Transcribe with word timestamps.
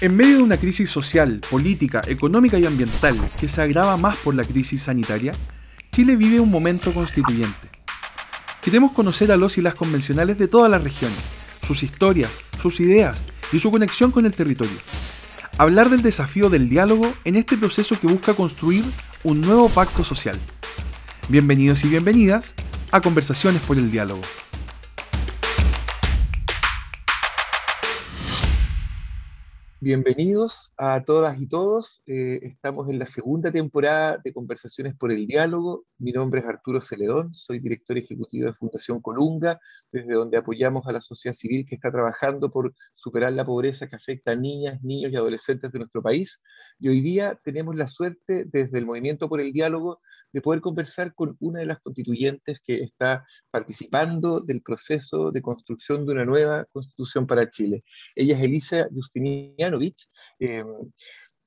En 0.00 0.14
medio 0.14 0.36
de 0.36 0.42
una 0.44 0.58
crisis 0.58 0.88
social, 0.90 1.40
política, 1.50 2.02
económica 2.06 2.56
y 2.56 2.64
ambiental 2.64 3.18
que 3.40 3.48
se 3.48 3.60
agrava 3.60 3.96
más 3.96 4.16
por 4.18 4.32
la 4.36 4.44
crisis 4.44 4.82
sanitaria, 4.82 5.32
Chile 5.90 6.14
vive 6.14 6.38
un 6.38 6.52
momento 6.52 6.94
constituyente. 6.94 7.68
Queremos 8.62 8.92
conocer 8.92 9.32
a 9.32 9.36
los 9.36 9.58
y 9.58 9.60
las 9.60 9.74
convencionales 9.74 10.38
de 10.38 10.46
todas 10.46 10.70
las 10.70 10.84
regiones, 10.84 11.18
sus 11.66 11.82
historias, 11.82 12.30
sus 12.62 12.78
ideas 12.78 13.24
y 13.50 13.58
su 13.58 13.72
conexión 13.72 14.12
con 14.12 14.24
el 14.24 14.34
territorio. 14.34 14.78
Hablar 15.58 15.90
del 15.90 16.02
desafío 16.02 16.48
del 16.48 16.68
diálogo 16.68 17.12
en 17.24 17.34
este 17.34 17.56
proceso 17.56 17.98
que 17.98 18.06
busca 18.06 18.34
construir 18.34 18.84
un 19.24 19.40
nuevo 19.40 19.68
pacto 19.68 20.04
social. 20.04 20.38
Bienvenidos 21.28 21.82
y 21.84 21.88
bienvenidas 21.88 22.54
a 22.92 23.00
Conversaciones 23.00 23.62
por 23.62 23.76
el 23.76 23.90
Diálogo. 23.90 24.22
Bienvenidos 29.80 30.72
a 30.76 31.04
todas 31.04 31.40
y 31.40 31.46
todos. 31.46 32.02
Eh, 32.04 32.40
estamos 32.42 32.88
en 32.88 32.98
la 32.98 33.06
segunda 33.06 33.52
temporada 33.52 34.18
de 34.24 34.32
Conversaciones 34.32 34.96
por 34.96 35.12
el 35.12 35.28
Diálogo. 35.28 35.84
Mi 35.98 36.10
nombre 36.10 36.40
es 36.40 36.46
Arturo 36.46 36.80
Celedón, 36.80 37.32
soy 37.32 37.60
director 37.60 37.96
ejecutivo 37.96 38.46
de 38.46 38.54
Fundación 38.54 39.00
Colunga, 39.00 39.60
desde 39.92 40.14
donde 40.14 40.36
apoyamos 40.36 40.84
a 40.88 40.92
la 40.92 41.00
sociedad 41.00 41.32
civil 41.32 41.64
que 41.64 41.76
está 41.76 41.92
trabajando 41.92 42.50
por 42.50 42.74
superar 42.96 43.32
la 43.34 43.46
pobreza 43.46 43.86
que 43.86 43.94
afecta 43.94 44.32
a 44.32 44.34
niñas, 44.34 44.82
niños 44.82 45.12
y 45.12 45.16
adolescentes 45.16 45.70
de 45.70 45.78
nuestro 45.78 46.02
país. 46.02 46.42
Y 46.80 46.88
hoy 46.88 47.00
día 47.00 47.38
tenemos 47.44 47.76
la 47.76 47.86
suerte, 47.86 48.46
desde 48.46 48.78
el 48.78 48.84
Movimiento 48.84 49.28
por 49.28 49.40
el 49.40 49.52
Diálogo, 49.52 50.00
de 50.32 50.40
poder 50.40 50.60
conversar 50.60 51.14
con 51.14 51.36
una 51.40 51.60
de 51.60 51.66
las 51.66 51.80
constituyentes 51.80 52.60
que 52.60 52.82
está 52.82 53.26
participando 53.50 54.40
del 54.40 54.62
proceso 54.62 55.30
de 55.30 55.42
construcción 55.42 56.06
de 56.06 56.12
una 56.12 56.24
nueva 56.24 56.64
constitución 56.72 57.26
para 57.26 57.50
Chile. 57.50 57.84
Ella 58.14 58.36
es 58.36 58.44
Elisa 58.44 58.88
Justinianovich, 58.92 60.08
eh, 60.38 60.64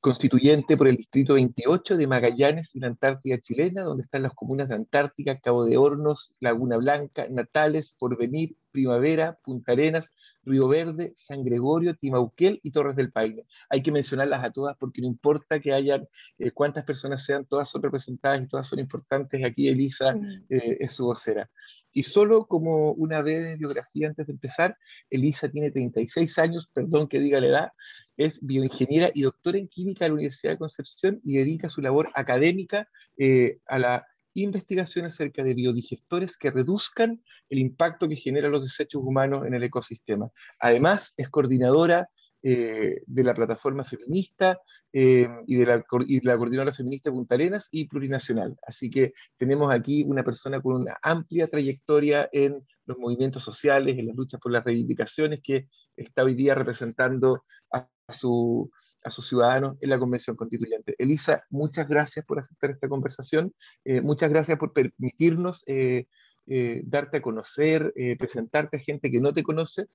constituyente 0.02 0.76
por 0.76 0.88
el 0.88 0.98
Distrito 0.98 1.36
28 1.36 1.96
de 1.96 2.08
Magallanes 2.08 2.76
y 2.76 2.80
la 2.80 2.88
Antártida 2.88 3.38
chilena, 3.40 3.84
donde 3.84 4.04
están 4.04 4.24
las 4.24 4.34
comunas 4.34 4.68
de 4.68 4.76
Antártica, 4.76 5.40
Cabo 5.40 5.64
de 5.64 5.78
Hornos, 5.78 6.34
Laguna 6.40 6.78
Blanca, 6.78 7.28
Natales, 7.30 7.94
Porvenir, 7.98 8.56
Primavera, 8.72 9.38
Punta 9.44 9.74
Arenas, 9.74 10.12
Río 10.44 10.68
Verde, 10.68 11.14
San 11.16 11.44
Gregorio, 11.44 11.96
Timauquel 11.96 12.60
y 12.64 12.72
Torres 12.72 12.96
del 12.96 13.12
Paine. 13.12 13.46
Hay 13.70 13.82
que 13.82 13.92
mencionarlas 13.92 14.44
a 14.44 14.52
todas 14.52 14.76
porque 14.78 15.02
no 15.02 15.08
importa 15.08 15.60
que 15.60 15.74
hayan 15.74 16.08
eh, 16.40 16.52
cuántas 16.52 16.84
personas 16.84 17.24
sean, 17.24 17.46
todas 17.46 17.70
son 17.70 17.84
representadas 17.84 18.42
y 18.42 18.48
todas 18.48 18.68
son 18.68 18.80
importantes. 18.80 19.44
Aquí 19.46 19.68
Elisa 19.68 20.16
eh, 20.50 20.78
es 20.80 20.94
su 20.94 21.06
vocera. 21.06 21.50
Y 21.92 22.04
solo 22.04 22.48
como 22.48 22.92
una 22.94 23.22
breve 23.22 23.58
biografía 23.58 24.08
antes 24.08 24.26
de 24.28 24.34
empezar, 24.34 24.78
Elisa 25.10 25.50
tiene 25.50 25.72
36 25.72 26.38
años, 26.40 26.70
perdón 26.74 27.08
que 27.08 27.20
diga 27.20 27.40
la 27.40 27.48
edad, 27.48 27.72
es 28.18 28.40
bioingeniera 28.46 29.12
y 29.14 29.24
doctora 29.24 29.58
en 29.58 29.68
química 29.68 30.06
de 30.06 30.10
la 30.10 30.16
Universidad 30.16 30.54
de 30.54 30.58
Concepción 30.58 31.22
y 31.24 31.38
dedica 31.38 31.70
su 31.70 31.82
labor 31.82 32.10
académica 32.14 32.88
eh, 33.18 33.60
a 33.66 33.80
la 33.80 34.08
investigación 34.34 35.06
acerca 35.06 35.44
de 35.44 35.54
biodigestores 35.54 36.38
que 36.38 36.52
reduzcan 36.52 37.22
el 37.50 37.60
impacto 37.60 38.08
que 38.08 38.16
generan 38.16 38.52
los 38.52 38.64
desechos 38.64 39.02
humanos 39.04 39.46
en 39.46 39.54
el 39.54 39.64
ecosistema. 39.64 40.30
Además, 40.60 41.14
es 41.18 41.30
coordinadora 41.30 42.10
eh, 42.44 43.04
de 43.06 43.24
la 43.24 43.36
plataforma 43.36 43.84
feminista 43.84 44.60
eh, 44.92 45.28
y, 45.46 45.58
de 45.58 45.66
la, 45.66 45.84
coordinadora 45.84 46.74
feminista 46.74 47.12
Punta 47.12 47.36
Arenas 47.36 47.68
y 47.70 47.88
plurinacional. 47.88 48.58
Así 48.66 48.90
que 48.90 49.14
tenemos 49.38 49.72
aquí 49.72 50.04
una 50.04 50.24
persona 50.24 50.60
con 50.60 50.82
una 50.82 50.98
amplia 51.04 51.48
trayectoria 51.48 52.28
en 52.32 52.66
los 52.86 52.98
movimientos 52.98 53.44
sociales, 53.44 54.00
en 54.00 54.08
las 54.08 54.16
luchas 54.16 54.40
por 54.42 54.52
las 54.52 54.64
reivindicaciones, 54.64 55.40
que 55.44 55.68
está 55.96 56.24
hoy 56.24 56.34
día 56.34 56.56
representando 56.56 57.44
a 57.72 57.88
su, 58.12 58.72
a 59.04 59.10
sus 59.10 59.28
ciudadanos 59.28 59.78
en 59.82 59.90
la 59.90 60.00
Convención 60.00 60.36
Constituyente. 60.36 60.96
Elisa, 60.98 61.44
muchas 61.50 61.88
gracias 61.88 62.26
por 62.26 62.40
aceptar 62.40 62.72
esta 62.72 62.88
conversación, 62.88 63.54
eh, 63.86 64.02
muchas 64.02 64.30
gracias 64.30 64.58
por 64.58 64.74
permitirnos 64.74 65.64
eh, 65.68 66.06
eh, 66.48 66.82
darte 66.86 67.18
a 67.18 67.22
conocer, 67.22 67.94
presentarte 68.18 68.78
a 68.78 68.80
gente 68.80 69.12
que 69.12 69.22
no 69.22 69.32
te 69.32 69.44
conoce, 69.44 69.86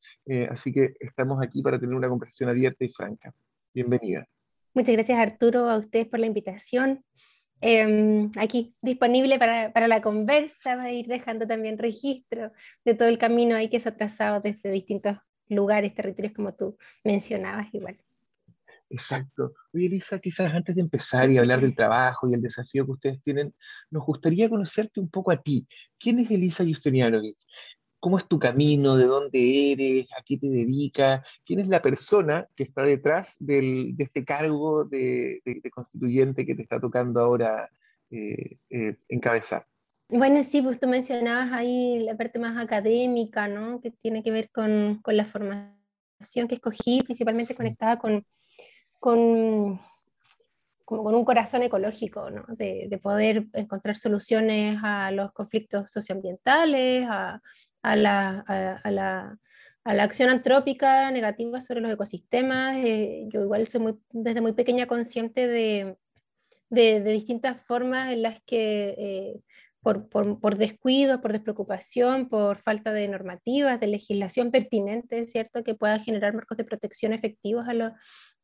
así 0.48 0.72
que 0.72 0.94
estamos 1.00 1.42
aquí 1.42 1.60
para 1.60 1.78
tener 1.78 1.94
una 1.94 2.08
conversación 2.08 2.48
abierta 2.48 2.84
y 2.84 2.88
franca. 2.88 3.34
Bienvenida. 3.75 4.26
Muchas 4.72 4.94
gracias 4.94 5.19
Arturo, 5.19 5.69
a 5.69 5.78
ustedes 5.78 6.06
por 6.06 6.20
la 6.20 6.26
invitación. 6.26 7.04
Em, 7.60 8.31
aquí 8.38 8.75
disponible 8.82 9.38
para, 9.38 9.72
para, 9.72 9.88
la 9.88 10.02
conversa, 10.02 10.76
va 10.76 10.84
a 10.84 10.92
ir 10.92 11.06
dejando 11.06 11.47
también 11.47 11.78
registro 11.78 12.52
de 12.84 12.94
todo 12.94 13.08
el 13.08 13.19
camino 13.19 13.56
ahí 13.56 13.70
que 13.70 13.81
se 13.81 13.88
ha 13.88 13.97
trazado 13.97 14.41
desde 14.41 14.70
distintos 14.70 15.16
lugares, 15.48 15.94
territorios 15.94 16.34
como 16.34 16.54
tú 16.54 16.76
mencionabas 17.04 17.72
igual. 17.72 17.98
Exacto. 18.88 19.52
Oye, 19.72 19.86
Elisa, 19.86 20.19
quizás 20.20 20.52
antes 20.54 20.74
de 20.74 20.80
empezar 20.80 21.30
y 21.30 21.38
hablar 21.38 21.60
del 21.60 21.74
trabajo 21.74 22.28
y 22.28 22.34
el 22.34 22.42
desafío 22.42 22.84
que 22.86 22.92
ustedes 22.92 23.22
tienen, 23.22 23.54
nos 23.91 24.04
gustaría 24.04 24.48
conocerte 24.48 25.00
un 25.00 25.10
poco 25.10 25.32
a 25.32 25.42
ti. 25.42 25.66
¿Quién 25.98 26.20
es 26.20 26.30
Elisa 26.30 26.64
Justinianovic? 26.64 27.36
¿Cómo 27.98 28.19
es 28.19 28.28
tu 28.28 28.38
camino? 28.38 28.96
¿De 28.96 29.06
dónde 29.06 29.72
eres? 29.72 30.06
¿A 30.16 30.22
qué 30.25 30.36
te 30.38 30.48
dedicas? 30.48 31.26
¿Quién 31.44 31.60
es 31.60 31.69
la 31.69 31.82
persona 31.82 32.46
que 32.54 32.62
está 32.62 32.82
detrás 32.82 33.36
de 33.41 33.94
este 33.98 34.25
cargo 34.25 34.84
de, 34.84 35.41
constituyente 35.72 36.46
que 36.46 36.54
te 36.54 36.62
está 36.62 36.78
tocando 36.78 37.20
ahora 37.20 37.69
eh, 38.10 38.58
eh, 38.70 38.96
encabezar? 39.08 39.66
Bueno, 40.08 40.44
sí, 40.44 40.62
pues 40.62 40.78
tú 40.78 40.86
mencionabas 40.86 41.50
ahí 41.52 41.98
la 42.04 42.16
parte 42.16 42.38
más 42.38 42.56
académica, 42.56 43.48
¿no? 43.48 43.80
Que 43.80 43.91
tiene 43.91 44.22
que 44.22 44.30
ver 44.30 44.50
con, 44.52 45.00
con 45.02 45.16
la 45.16 45.25
formación 45.25 46.46
que 46.46 46.54
escogí, 46.54 47.02
principalmente 47.02 47.56
conectada 47.56 47.98
con, 47.98 48.25
con, 49.00 49.80
con 50.84 51.14
un 51.14 51.24
corazón 51.24 51.62
ecológico, 51.62 52.30
¿no? 52.30 52.44
de, 52.48 52.86
de, 52.88 52.98
poder 52.98 53.46
encontrar 53.52 53.96
soluciones 53.96 54.78
a 54.82 55.10
los 55.10 55.32
conflictos 55.32 55.90
socioambientales, 55.90 57.06
a, 57.08 57.40
a, 57.82 57.96
la, 57.96 58.44
a, 58.46 58.80
a 58.84 58.90
la, 59.94 60.02
acción 60.02 60.30
antrópica 60.30 61.10
negativa 61.10 61.60
sobre 61.60 61.80
los 61.80 61.90
ecosistemas. 61.90 62.76
Eh, 62.78 63.24
yo 63.28 63.42
igual 63.42 63.66
soy 63.66 63.80
muy, 63.80 63.98
desde 64.10 64.40
muy 64.40 64.52
pequeña 64.52 64.86
consciente 64.86 65.46
de, 65.48 65.96
de, 66.70 67.00
de 67.00 67.12
distintas 67.12 67.60
formas 67.66 68.12
en 68.12 68.22
las 68.22 68.40
que... 68.42 68.94
Eh, 68.98 69.40
por, 69.86 70.08
por, 70.08 70.41
por, 70.41 70.58
descuido, 70.58 71.20
por 71.20 71.32
despreocupación, 71.32 72.28
por 72.28 72.58
falta 72.58 72.92
de 72.92 73.06
normativas, 73.06 73.78
de 73.78 73.86
legislación 73.86 74.50
pertinente, 74.50 75.28
¿cierto? 75.28 75.62
Que 75.62 75.76
pueda 75.76 76.00
generar 76.00 76.34
marcos 76.34 76.58
de 76.58 76.64
protección 76.64 77.12
efectivos 77.12 77.69
a 77.69 77.72
los, 77.72 77.92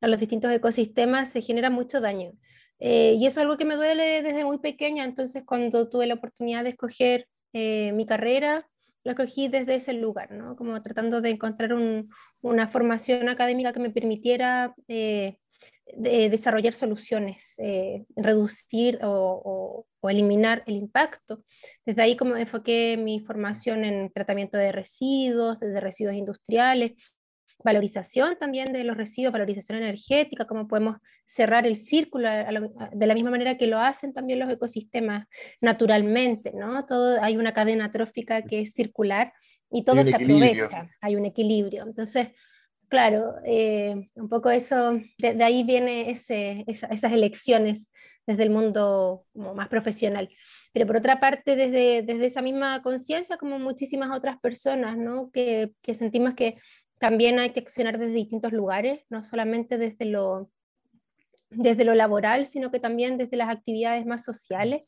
a 0.00 0.06
los 0.06 0.20
distintos 0.20 0.52
ecosistemas, 0.52 1.32
se 1.32 1.40
genera 1.40 1.68
mucho 1.68 2.00
daño. 2.00 2.30
Eh, 2.78 3.16
y 3.18 3.26
eso 3.26 3.40
es 3.40 3.44
algo 3.44 3.56
que 3.56 3.64
me 3.64 3.74
duele 3.74 4.22
desde 4.22 4.44
muy 4.44 4.58
pequeña, 4.58 5.02
entonces 5.04 5.42
cuando 5.44 5.88
tuve 5.88 6.06
la 6.06 6.14
oportunidad 6.14 6.62
de 6.62 6.70
escoger 6.70 7.26
eh, 7.52 7.90
mi 7.90 8.06
carrera, 8.06 8.68
lo 9.02 9.10
escogí 9.10 9.48
desde 9.48 9.74
ese 9.74 9.94
lugar, 9.94 10.30
¿no? 10.30 10.54
Como 10.54 10.80
tratando 10.80 11.20
de 11.20 11.30
encontrar 11.30 11.74
un, 11.74 12.08
una 12.40 12.68
formación 12.68 13.28
académica 13.28 13.72
que 13.72 13.80
me 13.80 13.90
permitiera 13.90 14.76
eh, 14.86 15.38
de 15.86 16.30
desarrollar 16.30 16.74
soluciones, 16.74 17.56
reducir 18.16 18.98
o, 19.02 19.86
o, 20.00 20.10
eliminar 20.10 20.62
el 20.66 20.74
impacto. 20.74 21.44
Desde 21.84 22.02
ahí 22.02 22.16
como 22.16 22.36
enfoqué 22.36 22.96
mi 22.96 23.20
formación 23.20 23.84
en 23.84 24.10
tratamiento 24.12 24.56
de 24.56 24.72
residuos, 24.72 25.60
desde 25.60 25.80
residuos 25.80 26.14
industriales, 26.16 26.92
valorización 27.64 28.36
también 28.38 28.72
de 28.72 28.84
los 28.84 28.96
residuos, 28.96 29.32
valorización 29.32 29.78
energética, 29.78 30.46
cómo 30.46 30.68
podemos 30.68 30.96
cerrar 31.24 31.66
el 31.66 31.76
círculo 31.76 32.28
de 32.28 33.06
la 33.06 33.14
misma 33.14 33.30
manera 33.30 33.56
que 33.56 33.66
lo 33.66 33.78
hacen 33.78 34.12
también 34.12 34.38
los 34.38 34.50
ecosistemas 34.50 35.26
naturalmente, 35.60 36.52
¿no? 36.54 36.84
Todo, 36.86 37.22
hay 37.22 37.36
una 37.36 37.52
cadena 37.52 37.90
trófica 37.92 38.42
que 38.42 38.60
es 38.60 38.72
circular 38.72 39.32
y 39.70 39.84
todo 39.84 40.04
se 40.04 40.14
aprovecha, 40.14 40.90
hay 41.00 41.16
un 41.16 41.24
equilibrio. 41.24 41.84
Entonces, 41.84 42.28
claro, 42.92 43.36
eh, 43.46 44.06
un 44.16 44.28
poco 44.28 44.50
eso, 44.50 45.00
de, 45.16 45.42
ahí 45.42 45.64
viene 45.64 46.10
esas 46.10 47.10
elecciones 47.10 47.90
desde 48.26 48.42
el 48.42 48.50
mundo 48.50 49.24
más 49.32 49.68
profesional. 49.68 50.28
Pero 50.74 50.86
por 50.86 50.96
otra 50.96 51.18
parte, 51.18 51.56
desde, 51.56 52.02
desde 52.02 52.26
esa 52.26 52.42
misma 52.42 52.82
conciencia, 52.82 53.38
como 53.38 53.58
muchísimas 53.58 54.14
otras 54.14 54.38
personas, 54.40 54.98
¿no? 54.98 55.30
que, 55.30 55.72
que 55.80 55.94
sentimos 55.94 56.34
que 56.34 56.58
también 56.98 57.38
hay 57.38 57.48
que 57.48 57.60
accionar 57.60 57.96
desde 57.96 58.12
distintos 58.12 58.52
lugares, 58.52 59.00
no 59.08 59.24
solamente 59.24 59.78
desde 59.78 60.04
lo, 60.04 60.50
desde 61.54 61.84
lo 61.84 61.94
laboral, 61.94 62.46
sino 62.46 62.70
que 62.70 62.80
también 62.80 63.18
desde 63.18 63.36
las 63.36 63.50
actividades 63.50 64.06
más 64.06 64.24
sociales, 64.24 64.82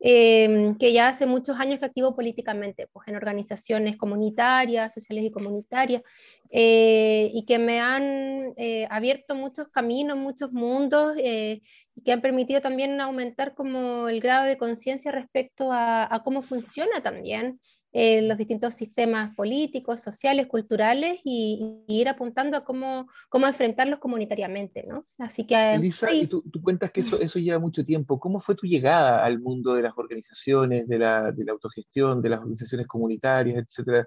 em, 0.00 0.76
que 0.78 0.92
ya 0.92 1.08
hace 1.08 1.26
muchos 1.26 1.58
años 1.58 1.78
que 1.78 1.86
activo 1.86 2.14
políticamente, 2.14 2.86
pues 2.92 3.08
en 3.08 3.16
organizaciones 3.16 3.96
comunitarias, 3.96 4.94
sociales 4.94 5.24
y 5.24 5.30
comunitarias, 5.30 6.02
eh, 6.50 7.30
y 7.34 7.44
que 7.44 7.58
me 7.58 7.80
han 7.80 8.52
eh, 8.56 8.86
abierto 8.90 9.34
muchos 9.34 9.68
caminos, 9.68 10.16
muchos 10.16 10.52
mundos, 10.52 11.14
eh, 11.18 11.60
que 12.04 12.12
han 12.12 12.20
permitido 12.20 12.60
también 12.60 13.00
aumentar 13.00 13.54
como 13.54 14.08
el 14.08 14.20
grado 14.20 14.46
de 14.46 14.58
conciencia 14.58 15.12
respecto 15.12 15.72
a, 15.72 16.12
a, 16.12 16.22
cómo 16.22 16.42
funciona 16.42 17.02
también 17.02 17.60
eh, 17.92 18.20
los 18.20 18.36
distintos 18.36 18.74
sistemas 18.74 19.34
políticos, 19.34 20.02
sociales, 20.02 20.46
culturales 20.46 21.20
y, 21.24 21.84
ir 21.88 22.08
apuntando 22.08 22.58
a 22.58 22.64
cómo, 22.64 23.08
cómo 23.30 23.46
enfrentarlos 23.46 23.98
comunitariamente, 23.98 24.84
¿no? 24.86 25.06
Así 25.16 25.46
que... 25.46 25.74
Elisa, 25.74 26.12
y 26.12 26.26
tú, 26.26 26.42
cuentas 26.62 26.92
que 26.92 27.00
eso, 27.00 27.18
eso 27.18 27.38
lleva 27.38 27.58
mucho 27.58 27.84
tiempo. 27.84 28.20
¿Cómo 28.20 28.40
fue 28.40 28.54
tu 28.54 28.66
llegada 28.66 29.24
al 29.24 29.40
mundo 29.40 29.74
de 29.74 29.82
las 29.82 29.94
organizaciones, 29.96 30.86
de 30.86 30.98
la, 30.98 31.32
de 31.32 31.44
la 31.44 31.52
autogestión, 31.52 32.20
de 32.20 32.28
las 32.28 32.40
organizaciones 32.40 32.86
comunitarias, 32.86 33.56
etcétera? 33.56 34.06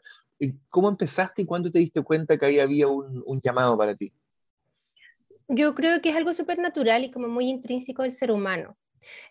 ¿Cómo 0.70 0.88
empezaste 0.88 1.42
y 1.42 1.46
cuándo 1.46 1.72
te 1.72 1.80
diste 1.80 2.04
cuenta 2.04 2.38
que 2.38 2.46
ahí 2.46 2.60
había 2.60 2.88
un, 2.88 3.24
un 3.26 3.42
llamado 3.42 3.76
para 3.78 3.96
ti? 3.96 4.14
Yo 5.54 5.76
creo 5.76 6.02
que 6.02 6.12
es 6.12 6.16
algo 6.16 6.34
súper 6.34 6.60
natural 6.60 7.04
y 7.04 7.12
como 7.12 7.28
muy 7.28 7.50
intrínseco 7.50 8.04
del 8.04 8.14
ser 8.14 8.32
humano. 8.32 8.78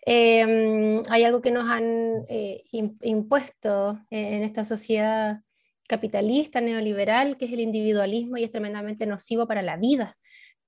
Em, 0.05 1.01
hay 1.09 1.23
algo 1.23 1.41
que 1.41 1.49
nos 1.49 1.67
han 1.67 2.25
eh, 2.29 2.63
impuesto 2.71 3.99
en 4.11 4.43
esta 4.43 4.63
sociedad 4.63 5.41
capitalista, 5.87 6.61
neoliberal, 6.61 7.37
que 7.37 7.45
es 7.45 7.53
el 7.53 7.59
individualismo 7.59 8.37
y 8.37 8.43
es 8.43 8.51
tremendamente 8.51 9.07
nocivo 9.07 9.47
para 9.47 9.63
la 9.63 9.77
vida, 9.77 10.15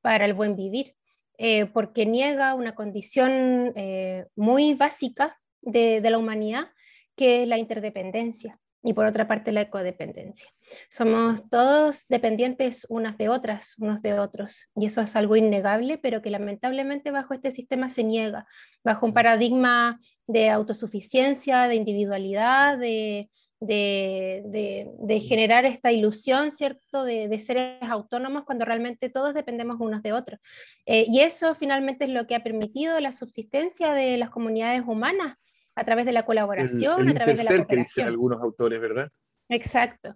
para 0.01 0.25
el 0.25 0.33
buen 0.33 0.55
vivir, 0.55 0.95
eh, 1.37 1.67
porque 1.67 2.07
niega 2.07 2.55
una 2.55 2.73
condición 2.73 3.73
eh, 3.75 4.25
muy 4.35 4.73
básica 4.73 5.39
de, 5.61 6.01
de 6.01 6.09
la 6.09 6.17
humanidad, 6.17 6.71
que 7.15 7.43
es 7.43 7.47
la 7.47 7.59
interdependencia 7.59 8.59
y 8.83 8.93
por 8.93 9.05
otra 9.05 9.27
parte 9.27 9.51
la 9.51 9.61
ecodependencia. 9.61 10.49
Somos 10.89 11.49
todos 11.49 12.05
dependientes 12.09 12.85
unas 12.89 13.17
de 13.17 13.29
otras, 13.29 13.75
unos 13.77 14.01
de 14.01 14.19
otros, 14.19 14.69
y 14.75 14.85
eso 14.85 15.01
es 15.01 15.15
algo 15.15 15.37
innegable, 15.37 15.97
pero 15.97 16.21
que 16.21 16.29
lamentablemente 16.29 17.09
bajo 17.09 17.33
este 17.33 17.51
sistema 17.51 17.89
se 17.89 18.03
niega, 18.03 18.45
bajo 18.83 19.05
un 19.05 19.13
paradigma 19.13 19.99
de 20.27 20.49
autosuficiencia, 20.49 21.67
de 21.67 21.75
individualidad, 21.75 22.77
de, 22.77 23.29
de, 23.61 25.19
generar 25.21 25.65
esta 25.65 25.91
ilusión, 25.91 26.51
¿cierto?, 26.51 27.05
de, 27.05 27.39
seres 27.39 27.81
autónomos 27.81 28.43
cuando 28.43 28.65
realmente 28.65 29.09
todos 29.09 29.33
dependemos 29.33 29.77
unos 29.79 30.03
de 30.03 30.13
otros. 30.13 30.39
Eh, 30.85 31.05
y 31.07 31.21
eso 31.21 31.55
finalmente 31.55 32.05
es 32.05 32.11
lo 32.11 32.27
que 32.27 32.35
ha 32.35 32.43
permitido 32.43 32.99
la 32.99 33.11
subsistencia 33.11 33.93
de 33.93 34.17
las 34.17 34.29
comunidades 34.29 34.83
humanas 34.85 35.37
a 35.75 35.83
través 35.85 36.05
de 36.05 36.11
la 36.11 36.25
colaboración, 36.25 37.09
a 37.09 37.13
través 37.13 37.37
de 37.37 37.43
la 37.43 37.57
cooperación. 37.57 38.05
Que 38.05 38.11
algunos 38.11 38.41
autores, 38.41 38.79
¿verdad? 38.79 39.11
Exacto, 39.49 40.15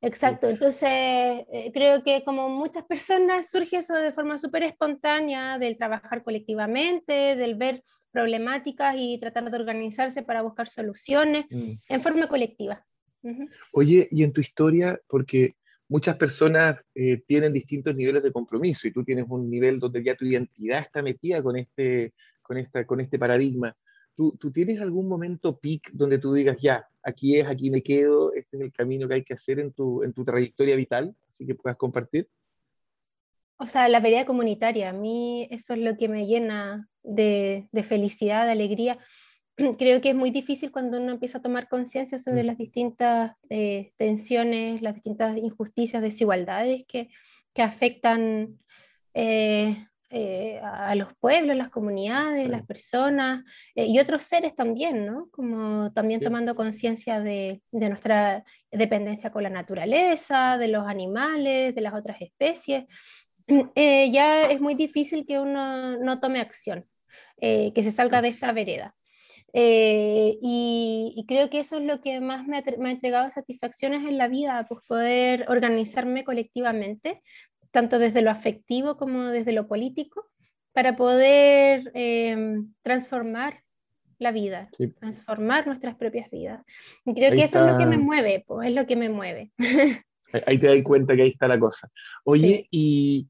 exacto. 0.00 0.48
Entonces, 0.48 0.88
eh, 0.90 1.70
creo 1.72 2.02
que 2.04 2.22
como 2.24 2.48
muchas 2.48 2.84
personas 2.84 3.50
surge 3.50 3.78
eso 3.78 3.94
de 3.94 4.12
forma 4.12 4.38
súper 4.38 4.62
espontánea, 4.64 5.58
del 5.58 5.76
trabajar 5.76 6.22
colectivamente, 6.22 7.36
del 7.36 7.54
ver 7.54 7.82
problemáticas 8.12 8.94
y 8.96 9.18
tratar 9.18 9.50
de 9.50 9.56
organizarse 9.56 10.22
para 10.22 10.42
buscar 10.42 10.68
soluciones 10.68 11.46
mm. 11.50 11.72
en 11.88 12.00
forma 12.02 12.28
colectiva. 12.28 12.84
Oye, 13.72 14.08
y 14.10 14.22
en 14.22 14.32
tu 14.32 14.40
historia, 14.40 15.00
porque 15.08 15.56
muchas 15.88 16.16
personas 16.16 16.82
eh, 16.94 17.22
tienen 17.26 17.52
distintos 17.52 17.94
niveles 17.94 18.22
de 18.22 18.32
compromiso 18.32 18.86
y 18.86 18.92
tú 18.92 19.04
tienes 19.04 19.26
un 19.28 19.50
nivel 19.50 19.78
donde 19.78 20.02
ya 20.02 20.14
tu 20.14 20.24
identidad 20.24 20.80
está 20.80 21.02
metida 21.02 21.42
con 21.42 21.56
este, 21.56 22.14
con 22.40 22.56
esta, 22.56 22.86
con 22.86 23.00
este 23.00 23.18
paradigma. 23.18 23.76
¿Tú, 24.16 24.50
tienes 24.50 24.80
algún 24.80 25.08
momento 25.08 25.58
peak 25.58 25.90
donde 25.92 26.18
tú 26.18 26.32
digas, 26.32 26.56
ya, 26.58 26.88
aquí 27.02 27.38
es, 27.38 27.46
aquí 27.46 27.70
me 27.70 27.82
quedo, 27.82 28.32
este 28.32 28.56
es 28.56 28.62
el 28.62 28.72
camino 28.72 29.06
que 29.06 29.14
hay 29.14 29.24
que 29.24 29.34
hacer 29.34 29.58
en 29.60 29.72
tu, 29.72 30.02
en 30.02 30.14
tu 30.14 30.24
trayectoria 30.24 30.74
vital, 30.74 31.14
así 31.28 31.46
que 31.46 31.54
puedas 31.54 31.76
compartir? 31.76 32.26
O 33.58 33.66
sea, 33.66 33.88
la 33.88 34.00
vereda 34.00 34.24
comunitaria, 34.24 34.88
a 34.88 34.92
mí 34.94 35.46
eso 35.50 35.74
es 35.74 35.80
lo 35.80 35.98
que 35.98 36.08
me 36.08 36.26
llena 36.26 36.88
de, 37.02 37.68
de 37.72 37.82
felicidad, 37.82 38.46
de 38.46 38.52
alegría. 38.52 38.98
Creo 39.78 40.00
que 40.00 40.10
es 40.10 40.14
muy 40.14 40.30
difícil 40.30 40.70
cuando 40.70 40.98
uno 40.98 41.12
empieza 41.12 41.38
a 41.38 41.42
tomar 41.42 41.68
conciencia 41.68 42.18
sobre 42.18 42.42
mm. 42.42 42.46
las 42.46 42.58
distintas 42.58 43.32
eh, 43.50 43.92
tensiones, 43.96 44.80
las 44.80 44.94
distintas 44.94 45.36
injusticias, 45.36 46.02
desigualdades 46.02 46.84
que, 46.88 47.10
que 47.52 47.62
afectan 47.62 48.58
eh, 49.12 49.86
eh, 50.08 50.60
a 50.62 50.94
los 50.94 51.12
pueblos, 51.16 51.56
las 51.56 51.68
comunidades, 51.68 52.48
las 52.48 52.64
personas 52.64 53.44
eh, 53.74 53.86
y 53.86 53.98
otros 53.98 54.22
seres 54.22 54.54
también, 54.54 55.04
¿no? 55.04 55.28
Como 55.32 55.92
también 55.92 56.20
tomando 56.20 56.54
conciencia 56.54 57.18
de, 57.18 57.60
de, 57.72 57.88
nuestra 57.88 58.44
dependencia 58.70 59.32
con 59.32 59.42
la 59.42 59.50
naturaleza, 59.50 60.58
de 60.58 60.68
los 60.68 60.86
animales, 60.86 61.74
de 61.74 61.80
las 61.80 61.94
otras 61.94 62.22
especies. 62.22 62.84
Eh, 63.76 64.10
ya 64.10 64.50
es 64.50 64.60
muy 64.60 64.74
difícil 64.74 65.24
que 65.24 65.38
uno 65.38 65.98
no 65.98 66.18
tome 66.18 66.40
acción, 66.40 66.84
que 67.38 67.80
se 67.82 67.92
salga 67.92 68.20
de 68.20 68.28
esta 68.28 68.52
vereda. 68.52 68.96
y, 69.52 71.14
y, 71.16 71.26
creo 71.26 71.48
que 71.48 71.60
eso 71.60 71.78
es 71.78 71.84
lo 71.84 72.00
que 72.00 72.20
más 72.20 72.46
me 72.48 72.58
ha, 72.58 72.64
me 72.78 72.88
ha 72.88 72.92
entregado 72.92 73.30
satisfacciones 73.30 74.04
en 74.08 74.18
la 74.18 74.26
vida, 74.28 74.66
pues 74.68 74.82
poder 74.88 75.46
organizarme 75.48 76.24
colectivamente 76.24 77.22
tanto 77.76 77.98
desde 77.98 78.22
lo 78.22 78.30
afectivo 78.30 78.96
como 78.96 79.24
desde 79.24 79.52
lo 79.52 79.68
político, 79.68 80.24
para 80.72 80.96
poder 80.96 81.92
em, 81.92 82.72
transformar 82.80 83.64
la 84.18 84.32
vida, 84.32 84.70
transformar 84.98 85.66
nuestras 85.66 85.94
propias 85.94 86.30
vidas. 86.30 86.64
Y 87.04 87.12
creo 87.12 87.32
que 87.32 87.42
eso 87.42 87.62
es 87.62 87.70
lo 87.70 87.76
que 87.76 87.84
me 87.84 87.98
mueve, 87.98 88.42
pues, 88.46 88.70
es 88.70 88.74
lo 88.74 88.86
que 88.86 88.96
me 88.96 89.10
mueve. 89.10 89.50
Ahí 90.46 90.56
te 90.56 90.68
das 90.68 90.82
cuenta 90.82 91.14
que 91.14 91.22
ahí 91.22 91.28
está 91.28 91.48
la 91.48 91.58
cosa. 91.58 91.90
Oye, 92.24 92.66
y, 92.70 93.28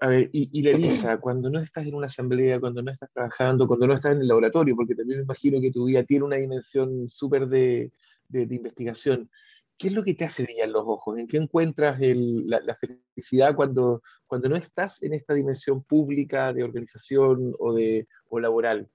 a 0.00 0.08
ver, 0.08 0.30
y, 0.32 0.48
y 0.50 0.66
Elisa, 0.66 1.18
cuando 1.18 1.50
no 1.50 1.60
estás 1.60 1.86
en 1.86 1.94
una 1.94 2.06
asamblea, 2.06 2.58
cuando 2.60 2.82
no 2.82 2.90
estás 2.90 3.10
trabajando, 3.12 3.68
cuando 3.68 3.86
no 3.86 3.92
estás 3.92 4.14
en 4.14 4.22
el 4.22 4.28
laboratorio, 4.28 4.74
porque 4.76 4.94
también 4.94 5.18
me 5.18 5.24
imagino 5.24 5.60
que 5.60 5.70
tu 5.70 5.84
vida 5.84 6.04
tiene 6.04 6.24
una 6.24 6.36
dimensión 6.36 7.06
súper 7.06 7.46
de, 7.46 7.92
de, 8.28 8.46
de, 8.46 8.54
investigación, 8.54 9.30
¿qué 9.78 9.88
es 9.88 9.92
lo 9.92 10.04
que 10.04 10.14
te 10.14 10.24
hace 10.24 10.44
brillar 10.44 10.68
los 10.68 10.84
ojos? 10.86 11.18
¿En 11.18 11.26
qué 11.26 11.36
encuentras 11.36 11.98
la, 12.00 12.76
felicidad 12.76 13.54
cuando, 13.54 14.02
cuando 14.26 14.48
no 14.48 14.56
estás 14.56 15.02
en 15.02 15.14
esta 15.14 15.34
dimensión 15.34 15.82
pública 15.82 16.52
de 16.52 16.64
organización 16.64 17.54
o, 17.58 17.72
de, 17.72 18.06
o 18.28 18.40
laboral? 18.40 18.88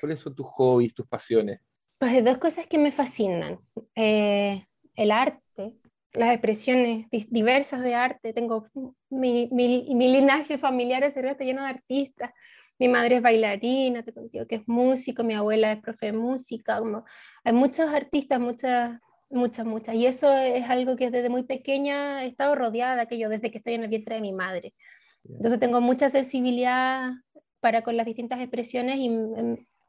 ¿Cuáles 0.00 0.20
son 0.20 0.34
tus 0.34 0.46
hobbies, 0.46 0.94
tus 0.94 1.06
pasiones? 1.06 1.60
Pues 1.98 2.12
hay 2.12 2.22
dos 2.22 2.38
cosas 2.38 2.66
que 2.66 2.78
me 2.78 2.92
fascinan. 2.92 3.58
Eh, 3.96 4.64
el 4.94 5.10
arte, 5.10 5.74
las 6.12 6.30
expresiones 6.30 7.06
diversas 7.10 7.82
de 7.82 7.94
arte. 7.94 8.32
Tengo 8.32 8.68
mi, 9.10 9.48
mi, 9.50 9.94
mi 9.94 10.12
linaje 10.12 10.58
familiar 10.58 11.02
es 11.02 11.16
está 11.16 11.44
lleno 11.44 11.64
de 11.64 11.70
artistas. 11.70 12.30
Mi 12.78 12.86
madre 12.86 13.16
es 13.16 13.22
bailarina, 13.22 14.04
te 14.04 14.12
contigo 14.12 14.46
que 14.46 14.56
es 14.56 14.68
músico, 14.68 15.24
mi 15.24 15.34
abuela 15.34 15.72
es 15.72 15.80
profe 15.80 16.06
de 16.06 16.12
música. 16.12 16.78
Como, 16.78 17.04
hay 17.42 17.52
muchos 17.52 17.90
artistas, 17.90 18.38
muchas 18.38 19.00
Muchas, 19.30 19.66
muchas. 19.66 19.94
Y 19.94 20.06
eso 20.06 20.32
es 20.32 20.64
algo 20.70 20.96
que 20.96 21.10
desde 21.10 21.28
muy 21.28 21.42
pequeña 21.42 22.24
he 22.24 22.28
estado 22.28 22.54
rodeada 22.54 22.96
de 22.96 23.02
aquello, 23.02 23.28
desde 23.28 23.50
que 23.50 23.58
estoy 23.58 23.74
en 23.74 23.82
el 23.82 23.88
vientre 23.88 24.14
de 24.14 24.22
mi 24.22 24.32
madre. 24.32 24.74
Entonces 25.28 25.60
tengo 25.60 25.80
mucha 25.80 26.08
sensibilidad 26.08 27.12
para 27.60 27.82
con 27.82 27.96
las 27.96 28.06
distintas 28.06 28.40
expresiones 28.40 28.96
y 28.96 29.10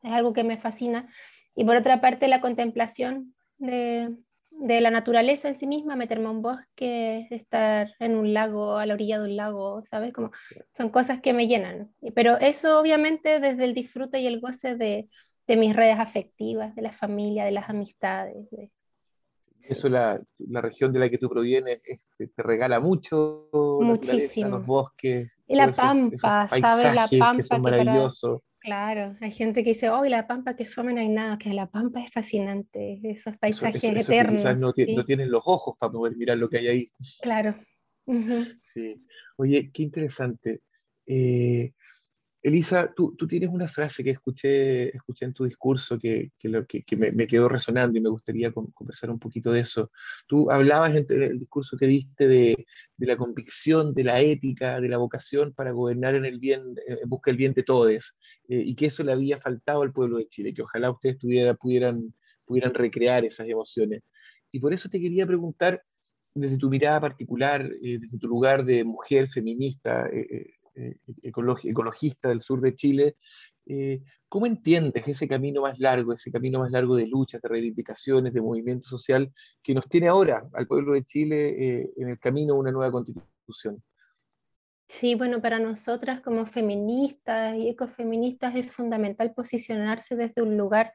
es 0.04 0.12
algo 0.12 0.34
que 0.34 0.44
me 0.44 0.58
fascina. 0.58 1.08
Y 1.56 1.64
por 1.64 1.78
otra 1.78 2.02
parte, 2.02 2.28
la 2.28 2.42
contemplación 2.42 3.34
de, 3.58 4.14
de 4.52 4.82
la 4.82 4.92
naturaleza 4.92 5.48
en 5.48 5.56
sí 5.56 5.68
misma, 5.68 5.96
meterme 5.96 6.28
a 6.28 6.32
un 6.32 6.42
bosque, 6.42 7.28
estar 7.32 7.94
en 8.00 8.16
un 8.16 8.34
lago, 8.34 8.78
a 8.78 8.86
la 8.86 8.94
orilla 8.94 9.20
de 9.20 9.26
un 9.26 9.36
lago, 9.38 9.84
¿sabes? 9.86 10.12
Como 10.12 10.32
son 10.74 10.90
cosas 10.90 11.22
que 11.22 11.32
me 11.34 11.48
llenan. 11.48 11.94
Pero 12.14 12.38
eso 12.40 12.78
obviamente 12.80 13.40
desde 13.40 13.64
el 13.64 13.74
disfrute 13.74 14.20
y 14.20 14.28
el 14.28 14.42
goce 14.42 14.76
de, 14.76 15.08
de 15.48 15.58
mis 15.58 15.76
redes 15.76 15.98
afectivas, 15.98 16.76
de 16.76 16.82
la 16.82 16.92
familia, 16.92 17.46
de 17.46 17.52
las 17.52 17.70
amistades, 17.70 18.50
de, 18.52 18.70
eso 19.68 19.90
la, 19.90 20.22
la, 20.38 20.62
región 20.62 20.94
de 20.94 21.00
la 21.00 21.10
que 21.10 21.18
tú 21.18 21.30
provienes 21.30 21.82
este, 21.86 22.28
te 22.28 22.44
regala 22.44 22.80
mucho. 22.80 23.50
Muchísimo. 23.82 24.50
Los 24.50 24.66
bosques. 24.66 25.38
Y 25.48 25.56
la 25.56 25.72
pampa, 25.72 26.48
¿sabes? 26.60 26.96
La 26.96 27.08
pampa. 27.08 27.38
Que 27.38 27.44
son 27.44 27.62
maravillosos. 27.62 28.42
Claro, 28.62 29.16
hay 29.22 29.32
gente 29.32 29.64
que 29.64 29.70
dice, 29.70 29.90
oh, 29.90 30.04
la 30.04 30.28
pampa 30.28 30.56
que 30.56 30.66
fome 30.66 30.94
no 30.94 31.00
hay 31.00 31.08
nada, 31.08 31.38
que 31.38 31.54
la 31.54 31.70
pampa 31.70 32.04
es 32.04 32.12
fascinante, 32.12 33.00
esos 33.04 33.38
paisajes 33.38 33.82
eternos. 33.84 34.42
quizás 34.42 34.60
no, 34.60 34.74
no, 34.96 35.06
tienen 35.06 35.32
los 35.32 35.44
ojos 35.46 35.78
para 35.80 35.92
poder 35.94 36.18
mirar 36.18 36.38
lo 36.38 36.50
que 36.50 36.58
hay 36.58 36.68
ahí. 36.68 36.92
Claro. 37.22 37.56
Sí. 38.74 39.02
Oye, 39.38 39.72
qué 39.72 39.84
interesante. 39.84 40.62
Eh, 41.06 41.74
Elisa, 42.42 42.94
tú, 42.96 43.16
tienes 43.28 43.50
una 43.50 43.68
frase 43.68 44.02
que 44.02 44.12
escuché, 44.12 44.96
escuché 44.96 45.26
en 45.26 45.34
tu 45.34 45.44
discurso 45.44 46.00
que, 46.00 46.32
me, 46.98 47.28
quedó 47.28 47.50
resonando 47.50 47.98
y 47.98 48.02
me 48.02 48.10
gustaría 48.10 48.52
conversar 48.52 49.10
un 49.10 49.20
poquito 49.20 49.52
de 49.52 49.60
eso. 49.60 49.92
Tú 50.26 50.50
hablabas 50.50 50.96
en 50.96 51.06
el 51.10 51.38
discurso 51.38 51.76
que 51.76 51.86
diste 51.86 52.28
de, 52.28 52.66
la 52.98 53.18
convicción, 53.18 53.94
de 53.94 54.06
la 54.06 54.22
ética, 54.22 54.80
de 54.80 54.88
la 54.88 54.98
vocación 54.98 55.54
para 55.54 55.72
gobernar 55.72 56.16
en 56.16 56.24
el 56.26 56.40
bien, 56.40 56.62
en 56.88 57.10
busca 57.10 57.30
del 57.30 57.38
bien 57.38 57.54
de 57.54 57.64
todos, 57.64 57.92
eh, 57.92 58.04
y 58.48 58.74
que 58.74 58.86
eso 58.86 59.04
le 59.04 59.12
había 59.12 59.42
faltado 59.42 59.82
al 59.82 59.92
pueblo 59.92 60.18
de 60.18 60.28
Chile, 60.30 60.54
que 60.54 60.62
ojalá 60.62 60.92
ustedes 60.92 61.18
pudieran, 61.18 62.14
recrear 62.74 63.26
esas 63.26 63.50
emociones. 63.50 64.02
Y 64.50 64.60
por 64.60 64.74
eso 64.74 64.88
te 64.88 65.02
quería 65.02 65.28
preguntar, 65.28 65.84
desde 66.34 66.58
tu 66.58 66.70
mirada 66.70 67.02
particular, 67.02 67.70
eh, 67.84 68.00
desde 68.00 68.18
tu 68.18 68.28
lugar 68.28 68.64
de 68.64 68.84
mujer 68.86 69.28
feminista, 69.30 70.08
eh, 70.08 70.28
eh, 70.32 70.59
ecologista 71.24 72.30
del 72.30 72.42
sur 72.42 72.62
de 72.62 72.76
Chile, 72.76 73.16
eh, 73.70 74.02
¿Cómo 74.28 74.46
entiendes 74.46 75.08
ese 75.08 75.28
camino 75.28 75.64
más 75.64 75.80
largo, 75.80 76.14
ese 76.14 76.32
camino 76.32 76.60
más 76.60 76.72
largo 76.72 76.96
de 76.96 77.08
luchas, 77.08 77.42
de 77.42 77.50
reivindicaciones, 77.50 78.32
de 78.32 78.42
movimiento 78.42 78.88
social 78.88 79.34
que 79.64 79.74
nos 79.74 79.90
tiene 79.90 80.08
ahora 80.08 80.48
al 80.54 80.68
pueblo 80.68 80.94
de 80.94 81.04
Chile 81.04 81.80
eh, 81.82 81.90
en 81.98 82.10
el 82.10 82.20
camino 82.20 82.54
a 82.54 82.58
una 82.58 82.72
nueva 82.72 82.92
constitución? 82.92 83.82
Sí, 84.88 85.16
bueno, 85.16 85.42
para 85.42 85.58
nosotras 85.58 86.22
como 86.22 86.46
feministas 86.46 87.56
y 87.56 87.70
ecofeministas 87.70 88.56
es 88.56 88.72
fundamental 88.72 89.34
posicionarse 89.34 90.16
desde 90.16 90.44
un 90.44 90.58
lugar 90.58 90.94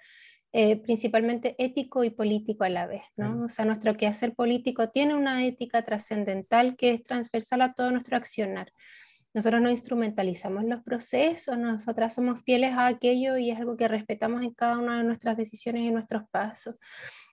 eh, 0.53 0.77
principalmente 0.77 1.57
ético 1.59 2.05
y 2.05 2.11
político 2.11 2.63
a 2.63 2.69
la 2.69 2.87
vez, 2.87 3.03
¿no? 3.17 3.47
O 3.47 3.49
sea, 3.49 3.65
nuestro 3.65 3.97
quehacer 3.97 4.35
político 4.35 4.91
tiene 4.91 5.17
una 5.17 5.45
ética 5.45 5.85
trascendental 5.85 6.77
que 6.77 6.91
es 6.91 7.03
transversal 7.03 7.63
a 7.63 7.73
todo 7.73 7.91
nuestro 7.91 8.17
accionar. 8.17 8.73
Nosotros 9.35 9.61
no 9.61 9.71
instrumentalizamos 9.71 10.65
los 10.65 10.83
procesos, 10.83 11.59
nosotras 11.59 12.15
somos 12.15 12.43
fieles 12.45 12.73
a 12.73 12.87
aquello 12.87 13.37
y 13.37 13.51
es 13.51 13.59
algo 13.59 13.77
que 13.77 13.89
respetamos 13.89 14.43
en 14.43 14.55
cada 14.55 14.79
una 14.79 14.99
de 14.99 15.05
nuestras 15.05 15.37
decisiones 15.37 15.83
y 15.83 15.91
nuestros 15.91 16.23
pasos. 16.31 16.77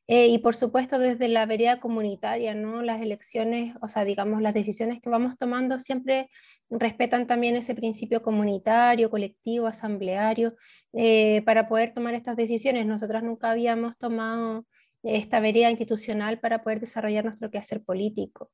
Eh, 0.08 0.28
y 0.28 0.40
por 0.40 0.56
supuesto 0.56 1.00
desde 1.00 1.30
la 1.30 1.46
vereda 1.46 1.80
comunitaria, 1.80 2.54
¿no? 2.54 2.82
Las 2.82 3.02
elecciones, 3.02 3.76
o 3.82 3.88
sea, 3.88 4.04
digamos, 4.04 4.42
las 4.42 4.54
decisiones 4.54 5.00
que 5.02 5.10
vamos 5.10 5.38
tomando 5.38 5.80
siempre 5.80 6.30
respetan 6.70 7.28
también 7.28 7.56
ese 7.56 7.76
principio 7.76 8.22
comunitario, 8.22 9.10
colectivo, 9.10 9.68
asambleario, 9.68 10.56
eh, 10.94 11.44
para 11.46 11.68
poder 11.70 11.94
tomar 11.94 12.14
estas 12.14 12.36
decisiones. 12.36 12.86
Nosotras 12.86 13.24
nunca 13.24 13.52
habíamos 13.52 13.98
tomado 13.98 14.66
esta 15.04 15.40
vereda 15.40 15.70
institucional 15.70 16.40
para 16.40 16.62
poder 16.64 16.80
desarrollar 16.80 17.26
nuestro 17.26 17.50
quehacer 17.50 17.84
político. 17.84 18.52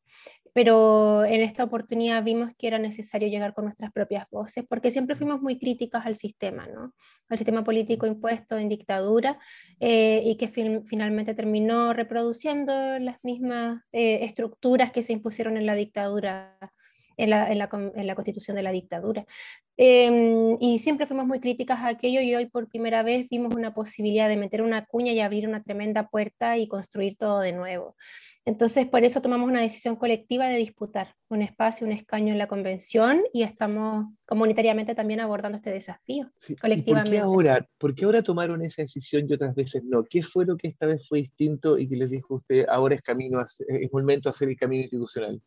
Pero 0.54 1.26
en 1.26 1.42
esta 1.42 1.64
oportunidad 1.64 2.24
vimos 2.24 2.52
que 2.58 2.68
era 2.68 2.80
necesario 2.80 3.28
llegar 3.28 3.54
con 3.54 3.66
nuestras 3.66 3.92
propias 3.92 4.28
voces, 4.32 4.66
porque 4.68 4.92
siempre 4.92 5.16
fuimos 5.16 5.42
muy 5.42 5.60
críticas 5.60 6.06
al 6.06 6.16
sistema, 6.16 6.68
¿no? 6.68 6.94
al 7.30 7.38
sistema 7.38 7.64
político 7.64 8.08
impuesto 8.08 8.58
en 8.58 8.70
dictadura, 8.70 9.38
eh, 9.80 10.22
y 10.26 10.38
que 10.38 10.48
finalmente 10.48 11.34
terminó 11.36 11.94
reproduciendo 11.94 12.98
las 13.00 13.18
mismas 13.24 13.84
eh, 13.92 14.20
estructuras 14.24 14.92
que 14.92 15.04
se 15.04 15.14
impusieron 15.14 15.58
en 15.58 15.66
la 15.66 15.76
dictadura 15.76 16.58
en 17.18 17.32
la, 17.32 17.52
en, 17.52 17.58
la, 17.58 17.70
en 17.72 18.08
la, 18.08 18.16
constitución 18.16 18.56
de 18.56 18.64
la 18.64 18.72
dictadura. 18.72 19.26
Em, 19.76 20.58
y 20.60 20.80
siempre 20.80 21.08
fuimos 21.08 21.26
muy 21.26 21.40
críticas 21.40 21.80
a 21.80 21.90
aquello 21.90 22.22
y 22.22 22.34
hoy 22.36 22.46
por 22.46 22.68
primera 22.68 23.04
vez 23.04 23.28
vimos 23.30 23.54
una 23.56 23.74
posibilidad 23.74 24.30
de 24.30 24.38
meter 24.38 24.62
una 24.62 24.86
cuña 24.86 25.12
y 25.12 25.20
abrir 25.20 25.48
una 25.48 25.64
tremenda 25.64 26.08
puerta 26.08 26.58
y 26.58 26.68
construir 26.68 27.18
todo 27.18 27.40
de 27.42 27.52
nuevo. 27.52 27.96
Entonces, 28.46 28.88
por 28.88 29.04
eso 29.04 29.22
tomamos 29.22 29.50
una 29.50 29.60
decisión 29.60 29.98
colectiva 29.98 30.48
de 30.48 30.58
disputar 30.58 31.16
un 31.28 31.42
espacio, 31.42 31.86
un 31.86 31.92
escaño 31.92 32.32
en 32.32 32.38
la 32.38 32.48
convención 32.48 33.24
y 33.34 33.44
estamos 33.44 34.06
comunitariamente 34.26 34.96
también 34.96 35.20
abordando 35.20 35.58
este 35.58 35.72
desafío 35.72 36.32
colectivamente. 36.62 37.10
¿por, 37.10 37.18
qué 37.18 37.20
ahora, 37.20 37.68
¿Por 37.78 37.94
qué 37.94 38.06
ahora 38.06 38.22
tomaron 38.22 38.62
esa 38.62 38.84
decisión 38.84 39.26
y 39.28 39.34
otras 39.34 39.54
veces 39.54 39.84
no? 39.84 40.06
¿Qué 40.06 40.24
fue 40.24 40.46
lo 40.46 40.56
que 40.56 40.70
esta 40.70 40.86
vez 40.86 41.06
fue 41.08 41.20
distinto 41.20 41.78
y 41.78 41.90
que 41.90 41.98
les 41.98 42.10
dijo 42.10 42.36
usted, 42.36 42.66
ahora 42.70 42.96
es, 42.96 43.02
camino 43.02 43.42
es 43.42 43.92
momento 43.92 44.30
de 44.30 44.32
hacer 44.32 44.48
el 44.48 44.56
camino 44.56 44.84
institucional? 44.84 45.42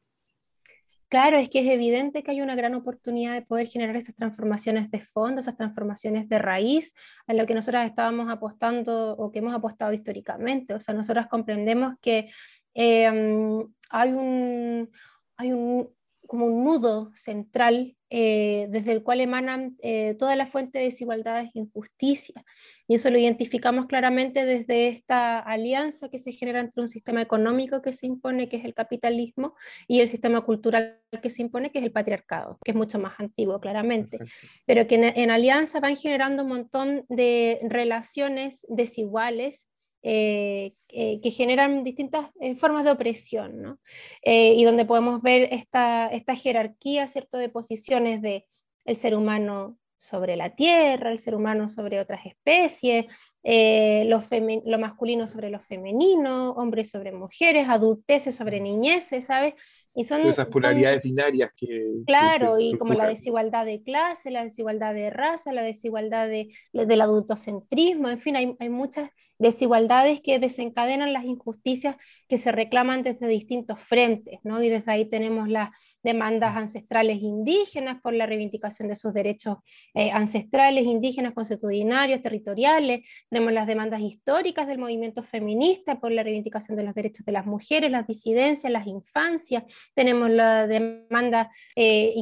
Claro, 1.10 1.38
es 1.38 1.50
que 1.50 1.58
es 1.58 1.66
evidente 1.66 2.22
que 2.22 2.30
hay 2.30 2.40
una 2.40 2.54
gran 2.54 2.72
oportunidad 2.76 3.34
de 3.34 3.42
poder 3.42 3.66
generar 3.66 3.96
esas 3.96 4.14
transformaciones 4.14 4.92
de 4.92 5.00
fondo, 5.00 5.40
esas 5.40 5.56
transformaciones 5.56 6.28
de 6.28 6.38
raíz, 6.38 6.94
a 7.26 7.34
lo 7.34 7.46
que 7.46 7.54
nosotras 7.54 7.84
estábamos 7.88 8.30
apostando 8.30 9.16
o 9.16 9.32
que 9.32 9.40
hemos 9.40 9.52
apostado 9.52 9.92
históricamente. 9.92 10.72
O 10.72 10.80
sea, 10.80 10.94
nosotras 10.94 11.26
comprendemos 11.26 11.96
que 12.00 12.30
em, 12.74 13.66
hay 13.90 14.12
un, 14.12 14.88
hay 15.36 15.52
un, 15.52 15.90
como 16.30 16.46
un 16.46 16.62
nudo 16.62 17.10
central 17.16 17.96
eh, 18.08 18.68
desde 18.70 18.92
el 18.92 19.02
cual 19.02 19.20
emanan 19.20 19.76
eh, 19.82 20.14
toda 20.16 20.36
la 20.36 20.46
fuente 20.46 20.78
de 20.78 20.84
desigualdades 20.84 21.50
e 21.56 21.58
injusticia. 21.58 22.44
Y 22.86 22.94
eso 22.94 23.10
lo 23.10 23.18
identificamos 23.18 23.86
claramente 23.86 24.44
desde 24.44 24.86
esta 24.86 25.40
alianza 25.40 26.08
que 26.08 26.20
se 26.20 26.30
genera 26.30 26.60
entre 26.60 26.82
un 26.82 26.88
sistema 26.88 27.20
económico 27.20 27.82
que 27.82 27.92
se 27.92 28.06
impone, 28.06 28.48
que 28.48 28.58
es 28.58 28.64
el 28.64 28.74
capitalismo, 28.74 29.56
y 29.88 30.02
el 30.02 30.06
sistema 30.06 30.42
cultural 30.42 31.00
que 31.20 31.30
se 31.30 31.42
impone, 31.42 31.72
que 31.72 31.80
es 31.80 31.84
el 31.84 31.90
patriarcado, 31.90 32.58
que 32.64 32.70
es 32.70 32.76
mucho 32.76 33.00
más 33.00 33.18
antiguo, 33.18 33.58
claramente. 33.58 34.18
Pero 34.66 34.86
que 34.86 35.12
en 35.16 35.30
alianza 35.32 35.80
van 35.80 35.96
generando 35.96 36.44
un 36.44 36.50
montón 36.50 37.06
de 37.08 37.58
relaciones 37.64 38.64
desiguales 38.68 39.66
eh, 40.02 40.74
que 40.88 41.30
generan 41.30 41.84
distintas 41.84 42.30
eh, 42.40 42.54
formas 42.56 42.84
de 42.84 42.90
opresión, 42.90 43.60
¿no? 43.60 43.78
Eh, 44.22 44.54
y 44.54 44.64
donde 44.64 44.84
podemos 44.84 45.22
ver 45.22 45.48
esta, 45.52 46.08
esta 46.08 46.34
jerarquía, 46.34 47.06
¿cierto?, 47.06 47.38
de 47.38 47.48
posiciones 47.48 48.22
de 48.22 48.46
el 48.84 48.96
ser 48.96 49.14
humano 49.14 49.78
sobre 49.98 50.36
la 50.36 50.54
tierra, 50.54 51.12
el 51.12 51.18
ser 51.18 51.34
humano 51.34 51.68
sobre 51.68 52.00
otras 52.00 52.24
especies, 52.26 53.06
eh, 53.42 54.04
lo, 54.06 54.22
lo, 54.66 54.78
masculino 54.78 55.26
sobre 55.26 55.50
lo 55.50 55.60
femenino, 55.60 56.50
hombres 56.52 56.90
sobre 56.90 57.12
mujeres, 57.12 57.68
adulteces 57.68 58.34
sobre 58.34 58.60
niñeces, 58.60 59.26
¿sabes? 59.26 59.54
Y 59.94 60.04
son 60.04 60.26
esas 60.26 60.46
polaridades 60.46 61.02
binarias 61.02 61.50
que... 61.56 61.90
Claro, 62.06 62.60
y 62.60 62.76
como 62.78 62.94
la 62.94 63.08
desigualdad 63.08 63.64
de 63.64 63.82
clase, 63.82 64.30
la 64.30 64.44
desigualdad 64.44 64.94
de 64.94 65.10
raza, 65.10 65.52
la 65.52 65.62
desigualdad 65.62 66.28
de, 66.28 66.48
del 66.72 67.00
adultocentrismo, 67.00 68.08
en 68.08 68.20
fin, 68.20 68.36
hay, 68.36 68.54
hay 68.60 68.68
muchas 68.68 69.10
desigualdades 69.40 70.20
que 70.20 70.38
desencadenan 70.38 71.14
las 71.14 71.24
injusticias 71.24 71.96
que 72.28 72.36
se 72.36 72.52
reclaman 72.52 73.02
desde 73.02 73.26
distintos 73.26 73.80
frentes, 73.80 74.38
¿no? 74.44 74.62
Y 74.62 74.68
desde 74.68 74.92
ahí 74.92 75.06
tenemos 75.06 75.48
las 75.48 75.70
demandas 76.02 76.56
ancestrales 76.56 77.22
indígenas 77.22 78.00
por 78.02 78.12
la 78.12 78.26
reivindicación 78.26 78.86
de 78.88 78.96
sus 78.96 79.14
derechos 79.14 79.56
eh, 79.94 80.10
ancestrales, 80.10 80.84
indígenas, 80.84 81.32
consuetudinarios, 81.32 82.22
territoriales, 82.22 83.00
tenemos 83.30 83.52
las 83.52 83.66
demandas 83.66 84.00
históricas 84.00 84.66
del 84.66 84.78
movimiento 84.78 85.22
feminista 85.22 86.00
por 86.00 86.10
la 86.10 86.22
reivindicación 86.22 86.76
de 86.76 86.82
los 86.82 86.94
derechos 86.94 87.24
de 87.24 87.32
las 87.32 87.46
mujeres, 87.46 87.90
las 87.90 88.06
disidencias, 88.06 88.72
las 88.72 88.86
infancias. 88.86 89.62
Tenemos 89.94 90.30
la 90.30 90.66
demanda 90.66 91.50
eh, 91.76 92.14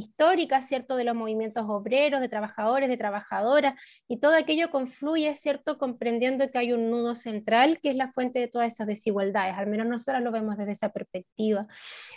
¿cierto?, 0.67 0.97
de 0.97 1.05
los 1.05 1.15
movimientos 1.15 1.65
obreros, 1.67 2.21
de 2.21 2.29
trabajadores, 2.29 2.89
de 2.89 2.97
trabajadoras, 2.97 3.75
y 4.07 4.19
todo 4.19 4.35
aquello 4.35 4.71
confluye, 4.71 5.35
¿cierto?, 5.35 5.79
comprendiendo 5.79 6.51
que 6.51 6.59
hay 6.59 6.73
un 6.73 6.91
nudo 6.91 7.15
central 7.15 7.81
que 7.81 7.91
es 7.91 7.97
la 7.97 8.13
fuente 8.13 8.39
de 8.39 8.49
todas 8.49 8.73
esas 8.73 8.87
desigualdades. 8.87 9.55
Al 9.57 9.67
menos 9.67 9.87
nosotros 9.87 10.23
lo 10.23 10.31
vemos 10.31 10.59
desde 10.59 10.73
esa 10.73 10.91
perspectiva. 10.91 11.67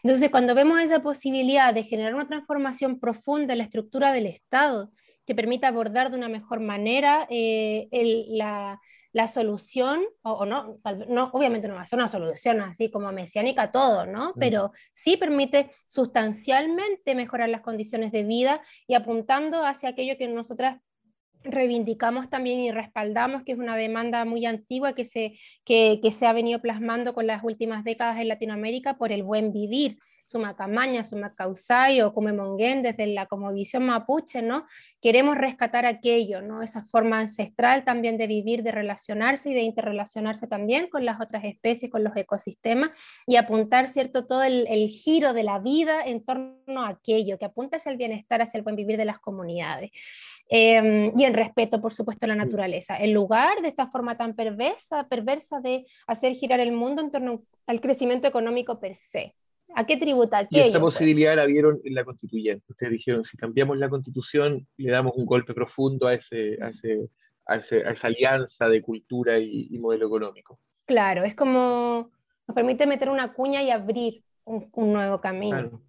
Entonces, 0.04 0.30
cuando 0.30 0.54
vemos 0.54 0.82
esa 0.82 1.02
posibilidad 1.02 1.74
de 1.74 1.84
generar 1.84 2.14
una 2.14 2.28
transformación 2.28 3.00
profunda 3.00 3.54
en 3.54 3.60
la 3.60 3.66
estructura 3.66 4.12
del 4.12 4.26
Estado, 4.26 4.92
que 5.26 5.36
permita 5.36 5.68
abordar 5.68 6.12
de 6.12 6.18
una 6.18 6.30
mejor 6.30 6.60
manera 6.60 7.28
eh, 7.30 7.88
la, 8.30 8.80
la, 9.14 9.28
solución, 9.28 10.02
o, 10.22 10.46
no, 10.46 10.80
no, 11.08 11.30
obviamente 11.34 11.68
no 11.68 11.76
va 11.76 11.82
a 11.82 11.88
ser 11.88 12.00
una 12.00 12.08
solución 12.08 12.62
así 12.62 12.90
como 12.90 13.12
mesiánica 13.12 13.72
todo, 13.72 14.06
¿no? 14.06 14.30
Mm. 14.30 14.40
Pero 14.40 14.72
sí 14.94 15.18
permite 15.18 15.72
sustancialmente 15.88 17.16
mejorar 17.16 17.50
las 17.50 17.62
condiciones 17.62 18.12
de 18.12 18.24
vida 18.24 18.62
y 18.88 18.96
apuntando 18.96 19.64
hacia 19.66 19.90
aquello 19.90 20.18
que 20.18 20.28
nosotras 20.28 20.80
reivindicamos 21.44 22.30
también 22.30 22.60
y 22.60 22.72
respaldamos, 22.72 23.44
que 23.44 23.54
es 23.54 23.58
una 23.58 23.76
demanda 23.76 24.26
muy 24.26 24.46
antigua 24.46 24.94
que 24.94 25.06
se, 25.06 25.34
que, 25.66 26.00
que 26.02 26.12
se 26.12 26.28
ha 26.28 26.34
venido 26.34 26.62
plasmando 26.62 27.14
con 27.14 27.26
las 27.26 27.44
últimas 27.44 27.84
décadas 27.84 28.20
en 28.20 28.28
Latinoamérica 28.28 28.98
por 28.98 29.12
el 29.12 29.24
buen 29.24 29.52
vivir 29.52 29.98
Sumacamaña, 30.32 31.04
Sumacausay 31.04 32.02
o 32.02 32.14
Cumemonguén, 32.14 32.82
desde 32.82 33.08
la 33.08 33.26
como 33.26 33.52
visión 33.52 33.86
mapuche, 33.86 34.42
¿no? 34.42 34.66
Queremos 35.02 35.38
rescatar 35.38 35.86
aquello, 35.86 36.42
¿no? 36.42 36.62
Esa 36.62 36.84
forma 36.84 37.20
ancestral 37.20 37.84
también 37.84 38.18
de 38.18 38.28
vivir, 38.28 38.64
de 38.64 38.72
relacionarse 38.72 39.50
y 39.50 39.54
de 39.54 39.62
interrelacionarse 39.62 40.48
también 40.48 40.88
con 40.88 41.06
las 41.06 41.20
otras 41.20 41.44
especies, 41.44 41.92
con 41.92 42.04
los 42.04 42.16
ecosistemas 42.16 42.92
y 43.28 43.36
apuntar, 43.36 43.88
¿cierto? 43.88 44.26
Todo 44.26 44.44
el, 44.44 44.68
giro 44.90 45.34
de 45.34 45.44
la 45.44 45.60
vida 45.60 46.02
en 46.06 46.24
torno 46.24 46.84
a 46.84 46.90
aquello, 46.90 47.38
que 47.38 47.46
apunta 47.46 47.78
hacia 47.78 47.92
el 47.92 47.98
bienestar, 47.98 48.42
hacia 48.42 48.58
el 48.58 48.64
buen 48.64 48.76
vivir 48.76 48.98
de 48.98 49.06
las 49.06 49.20
comunidades. 49.20 49.92
Em, 50.50 51.12
y 51.18 51.24
el 51.24 51.34
respeto, 51.34 51.82
por 51.82 51.94
supuesto, 51.94 52.26
a 52.26 52.30
la 52.30 52.36
naturaleza. 52.36 52.98
En 52.98 53.14
lugar 53.14 53.62
de 53.62 53.70
esta 53.70 53.88
forma 53.88 54.18
tan 54.18 54.36
perversa, 54.36 55.08
perversa 55.08 55.60
de 55.62 55.86
hacer 56.08 56.34
girar 56.34 56.60
el 56.60 56.72
mundo 56.72 57.02
en 57.02 57.12
torno 57.12 57.44
al 57.68 57.82
crecimiento 57.82 58.28
económico 58.28 58.80
per 58.80 58.96
se. 58.96 59.36
¿A 59.76 59.86
qué 59.86 59.98
tributa 59.98 60.48
Y 60.50 60.60
esta 60.60 60.80
posibilidad 60.80 61.36
la 61.36 61.46
vieron 61.46 61.80
en 61.84 61.96
la 61.96 62.04
constituyente. 62.04 62.66
Ustedes 62.70 62.92
dijeron, 62.94 63.24
si 63.24 63.38
cambiamos 63.38 63.78
la 63.78 63.90
constitución, 63.90 64.68
le 64.78 64.92
damos 64.92 65.14
un 65.16 65.26
golpe 65.26 65.54
profundo 65.54 66.08
a, 66.08 66.14
ese, 66.14 66.58
a, 66.62 66.70
ese, 66.70 67.10
a, 67.46 67.56
esa 67.56 68.08
alianza 68.08 68.68
de 68.68 68.82
cultura 68.82 69.40
y, 69.40 69.78
modelo 69.80 70.08
económico. 70.08 70.60
Claro, 70.86 71.24
es 71.24 71.36
como 71.36 72.12
nos 72.48 72.56
permite 72.56 72.86
meter 72.86 73.10
una 73.10 73.34
cuña 73.34 73.64
y 73.64 73.70
abrir 73.70 74.24
un, 74.44 74.70
nuevo 74.74 75.22
camino. 75.22 75.82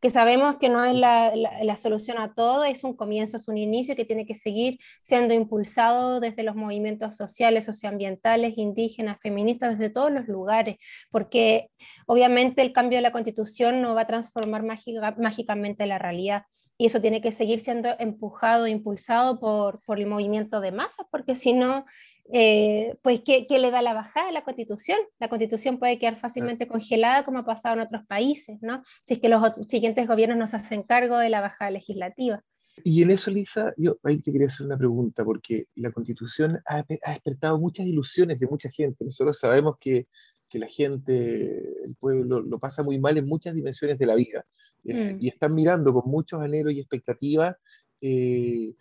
Que 0.00 0.10
sabemos 0.10 0.56
que 0.58 0.68
no 0.68 0.84
es 0.84 0.94
la, 0.94 1.34
la, 1.34 1.76
solución 1.76 2.18
a 2.18 2.32
todo, 2.34 2.64
es 2.64 2.84
un 2.84 2.94
comienzo, 2.96 3.36
es 3.36 3.48
un 3.48 3.58
inicio 3.58 3.94
que 3.94 4.04
tiene 4.04 4.24
que 4.26 4.34
seguir 4.34 4.78
siendo 5.02 5.34
impulsado 5.34 6.20
desde 6.20 6.42
los 6.42 6.56
movimientos 6.56 7.16
sociales, 7.16 7.66
socioambientales, 7.66 8.56
indígenas, 8.56 9.18
feministas, 9.20 9.78
desde 9.78 9.92
todos 9.92 10.10
los 10.10 10.26
lugares, 10.26 10.76
porque 11.10 11.68
obviamente 12.06 12.62
el 12.62 12.72
cambio 12.72 12.98
de 12.98 13.02
la 13.02 13.12
constitución 13.12 13.82
no 13.82 13.94
va 13.94 14.02
a 14.02 14.06
transformar 14.06 14.62
mágicamente 14.62 15.86
la 15.86 15.98
realidad 15.98 16.44
y 16.80 16.86
eso 16.86 16.98
tiene 16.98 17.20
que 17.20 17.30
seguir 17.30 17.60
siendo 17.60 17.90
empujado, 17.98 18.66
impulsado 18.66 19.38
por, 19.38 19.82
por 19.84 19.98
el 19.98 20.06
movimiento 20.06 20.62
de 20.62 20.72
masas, 20.72 21.06
porque 21.10 21.36
si 21.36 21.52
no, 21.52 21.84
eh, 22.32 22.96
pues 23.02 23.20
¿qué, 23.20 23.46
¿qué, 23.46 23.58
le 23.58 23.70
da 23.70 23.82
la 23.82 23.92
bajada 23.92 24.30
a 24.30 24.32
la 24.32 24.44
constitución? 24.44 24.98
La 25.18 25.28
constitución 25.28 25.78
puede 25.78 25.98
quedar 25.98 26.18
fácilmente 26.18 26.66
congelada 26.66 27.26
como 27.26 27.40
ha 27.40 27.44
pasado 27.44 27.74
en 27.74 27.82
otros 27.82 28.06
países, 28.06 28.56
¿no? 28.62 28.82
Si 29.04 29.12
es 29.12 29.20
que 29.20 29.28
los 29.28 29.42
siguientes 29.68 30.08
gobiernos 30.08 30.38
no 30.38 30.46
se 30.46 30.56
hacen 30.56 30.82
cargo 30.82 31.18
de 31.18 31.28
la 31.28 31.42
bajada 31.42 31.70
legislativa. 31.70 32.42
Y 32.82 33.02
en 33.02 33.10
eso, 33.10 33.30
Lisa, 33.30 33.74
yo 33.76 33.98
ahí 34.02 34.22
te 34.22 34.32
quería 34.32 34.46
hacer 34.46 34.64
una 34.64 34.78
pregunta, 34.78 35.22
porque 35.22 35.66
la 35.74 35.92
constitución 35.92 36.62
ha, 36.66 36.78
ha 36.78 37.10
despertado 37.12 37.58
muchas 37.58 37.86
ilusiones 37.88 38.40
de 38.40 38.46
mucha 38.46 38.70
gente. 38.70 39.04
Nosotros 39.04 39.38
sabemos 39.38 39.76
que, 39.78 40.06
que 40.50 40.58
la 40.58 40.66
gente, 40.66 41.84
el 41.84 41.94
pueblo, 41.94 42.40
lo 42.40 42.58
pasa 42.58 42.82
muy 42.82 42.98
mal 42.98 43.16
en 43.16 43.26
muchas 43.26 43.54
dimensiones 43.54 43.98
de 43.98 44.06
la 44.06 44.16
vida. 44.16 44.44
Eh, 44.84 45.14
mm. 45.14 45.20
y 45.20 45.28
están 45.28 45.54
mirando 45.54 45.92
con 45.92 46.10
muchos 46.10 46.40
anhelos 46.40 46.72
y 46.72 46.80
expectativas 46.80 47.56
eh, 48.00 48.74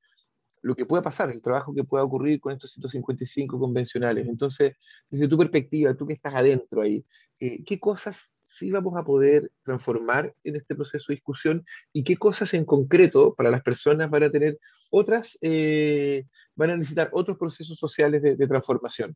lo 0.62 0.76
que 0.76 0.86
pueda 0.86 1.02
pasar, 1.02 1.30
el 1.30 1.42
trabajo 1.42 1.74
que 1.74 1.84
pueda 1.84 2.04
ocurrir 2.04 2.40
con 2.40 2.54
estos 2.54 2.72
155 2.72 3.58
convencionales. 3.58 4.28
Entonces, 4.28 4.76
desde 5.10 5.28
tu 5.28 5.38
perspectiva, 5.38 5.94
tú 5.94 6.06
que 6.06 6.14
estás 6.14 6.36
adentro 6.36 6.82
ahí, 6.82 7.06
eh, 7.40 7.64
¿qué 7.64 7.80
cosas 7.80 8.32
sí 8.44 8.72
vamos 8.72 8.98
a 8.98 9.04
poder 9.04 9.52
transformar 9.64 10.34
en 10.44 10.56
este 10.58 10.76
proceso 10.76 11.06
de 11.10 11.16
discusión 11.16 11.66
y 11.94 12.04
qué 12.04 12.18
cosas 12.18 12.54
en 12.54 12.66
concreto 12.66 13.36
para 13.36 13.52
las 13.52 13.62
personas 13.62 14.10
van 14.10 14.24
a 14.24 14.32
tener 14.32 14.60
otras, 14.90 15.38
van 15.42 16.72
a 16.72 16.78
necesitar 16.78 17.10
otros 17.14 17.38
procesos 17.38 17.78
sociales 17.78 18.22
de, 18.22 18.48
transformación? 18.48 19.16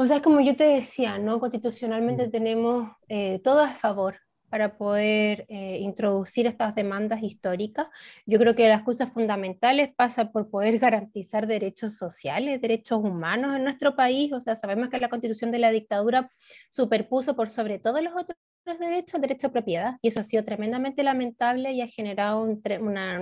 O 0.00 0.06
sea, 0.06 0.22
como 0.22 0.40
yo 0.40 0.56
te 0.56 0.64
decía, 0.64 1.18
¿no? 1.18 1.38
Constitucionalmente 1.38 2.28
mm. 2.28 2.30
tenemos 2.30 2.88
todo 3.44 3.60
a 3.60 3.74
favor 3.74 4.16
para 4.48 4.78
poder 4.78 5.44
eh, 5.50 5.78
introducir 5.80 6.46
estas 6.46 6.74
demandas 6.74 7.22
históricas. 7.22 7.86
Yo 8.24 8.38
creo 8.38 8.56
que 8.56 8.66
las 8.66 8.82
cosas 8.82 9.12
fundamentales 9.12 9.90
pasan 9.94 10.32
por 10.32 10.48
poder 10.48 10.78
garantizar 10.80 11.46
derechos 11.46 11.98
sociales, 11.98 12.62
derechos 12.62 12.98
humanos 13.04 13.56
en 13.56 13.64
nuestro 13.64 13.94
país. 13.94 14.32
O 14.32 14.40
sea, 14.40 14.56
sabemos 14.56 14.88
que 14.88 14.98
la 14.98 15.10
constitución 15.10 15.50
de 15.50 15.58
la 15.58 15.70
dictadura 15.70 16.30
superpuso 16.70 17.36
por 17.36 17.50
sobre 17.50 17.78
todo 17.78 18.00
los 18.00 18.14
otros 18.16 18.38
derechos 18.64 19.14
el 19.14 19.20
derecho 19.22 19.48
a 19.48 19.52
propiedad 19.52 19.96
y 20.02 20.08
eso 20.08 20.20
ha 20.20 20.24
sido 20.24 20.44
tremendamente 20.44 21.02
lamentable 21.02 21.72
y 21.72 21.80
ha 21.80 21.88
generado 21.88 22.42
un, 22.42 22.62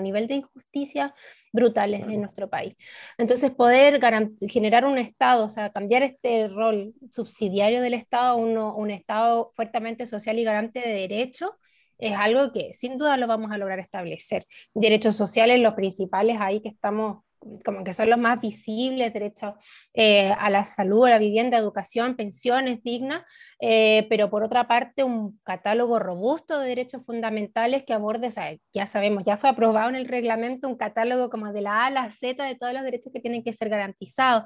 nivel 0.02 0.28
de 0.28 0.34
injusticia 0.34 1.14
brutales 1.52 2.02
en 2.02 2.20
nuestro 2.20 2.48
país. 2.48 2.74
Entonces, 3.16 3.50
poder 3.50 4.00
generar 4.48 4.84
un 4.84 4.98
Estado, 4.98 5.44
o 5.44 5.48
sea, 5.48 5.70
cambiar 5.70 6.02
este 6.02 6.48
rol 6.48 6.92
subsidiario 7.10 7.80
del 7.80 7.94
Estado 7.94 8.32
a 8.32 8.74
un 8.74 8.90
Estado 8.90 9.52
fuertemente 9.54 10.06
social 10.06 10.38
y 10.38 10.44
garante 10.44 10.80
de 10.80 10.88
derechos, 10.88 11.50
es 11.98 12.16
algo 12.16 12.52
que 12.52 12.72
sin 12.74 12.96
duda 12.96 13.16
lo 13.16 13.26
vamos 13.26 13.50
a 13.50 13.58
lograr 13.58 13.80
establecer. 13.80 14.46
Derechos 14.74 15.16
sociales, 15.16 15.60
los 15.60 15.74
principales 15.74 16.36
ahí 16.40 16.60
que 16.60 16.68
estamos 16.68 17.24
como 17.64 17.84
que 17.84 17.92
son 17.92 18.10
los 18.10 18.18
más 18.18 18.40
visibles, 18.40 19.12
derechos 19.12 19.54
eh, 19.94 20.32
a 20.32 20.50
la 20.50 20.64
salud, 20.64 21.06
a 21.06 21.10
la 21.10 21.18
vivienda, 21.18 21.58
educación, 21.58 22.16
pensiones 22.16 22.82
dignas, 22.82 23.24
eh, 23.60 24.06
pero 24.08 24.30
por 24.30 24.42
otra 24.42 24.66
parte 24.66 25.04
un 25.04 25.38
catálogo 25.44 25.98
robusto 25.98 26.58
de 26.58 26.68
derechos 26.68 27.04
fundamentales 27.04 27.84
que 27.84 27.92
aborde, 27.92 28.28
o 28.28 28.32
sea, 28.32 28.56
ya 28.72 28.86
sabemos, 28.86 29.24
ya 29.24 29.36
fue 29.36 29.50
aprobado 29.50 29.88
en 29.88 29.96
el 29.96 30.08
reglamento 30.08 30.68
un 30.68 30.76
catálogo 30.76 31.30
como 31.30 31.52
de 31.52 31.62
la 31.62 31.82
A 31.82 31.86
a 31.86 31.90
la 31.90 32.10
Z 32.10 32.44
de 32.44 32.54
todos 32.54 32.72
los 32.72 32.82
derechos 32.82 33.12
que 33.12 33.20
tienen 33.20 33.42
que 33.42 33.52
ser 33.52 33.68
garantizados 33.68 34.44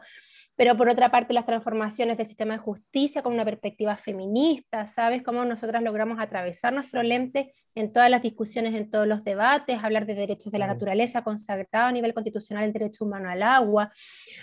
pero 0.56 0.76
por 0.76 0.88
otra 0.88 1.10
parte 1.10 1.32
las 1.32 1.46
transformaciones 1.46 2.16
del 2.18 2.26
sistema 2.26 2.54
de 2.54 2.60
justicia 2.60 3.22
con 3.22 3.32
una 3.32 3.44
perspectiva 3.44 3.96
feminista, 3.96 4.86
¿sabes? 4.86 5.22
Cómo 5.22 5.44
nosotras 5.44 5.82
logramos 5.82 6.18
atravesar 6.20 6.72
nuestro 6.72 7.02
lente 7.02 7.54
en 7.74 7.92
todas 7.92 8.10
las 8.10 8.22
discusiones, 8.22 8.74
en 8.74 8.90
todos 8.90 9.06
los 9.06 9.24
debates, 9.24 9.78
hablar 9.82 10.06
de 10.06 10.14
derechos 10.14 10.52
de 10.52 10.58
la 10.58 10.66
naturaleza 10.66 11.22
consagrado 11.22 11.86
a 11.86 11.92
nivel 11.92 12.12
constitucional 12.12 12.64
el 12.64 12.72
derecho 12.72 13.04
humano 13.04 13.30
al 13.30 13.42
agua, 13.42 13.92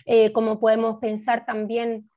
eh, 0.05 0.31
cómo 0.31 0.59
podemos 0.59 0.97
pensar 0.99 1.45
también 1.45 2.09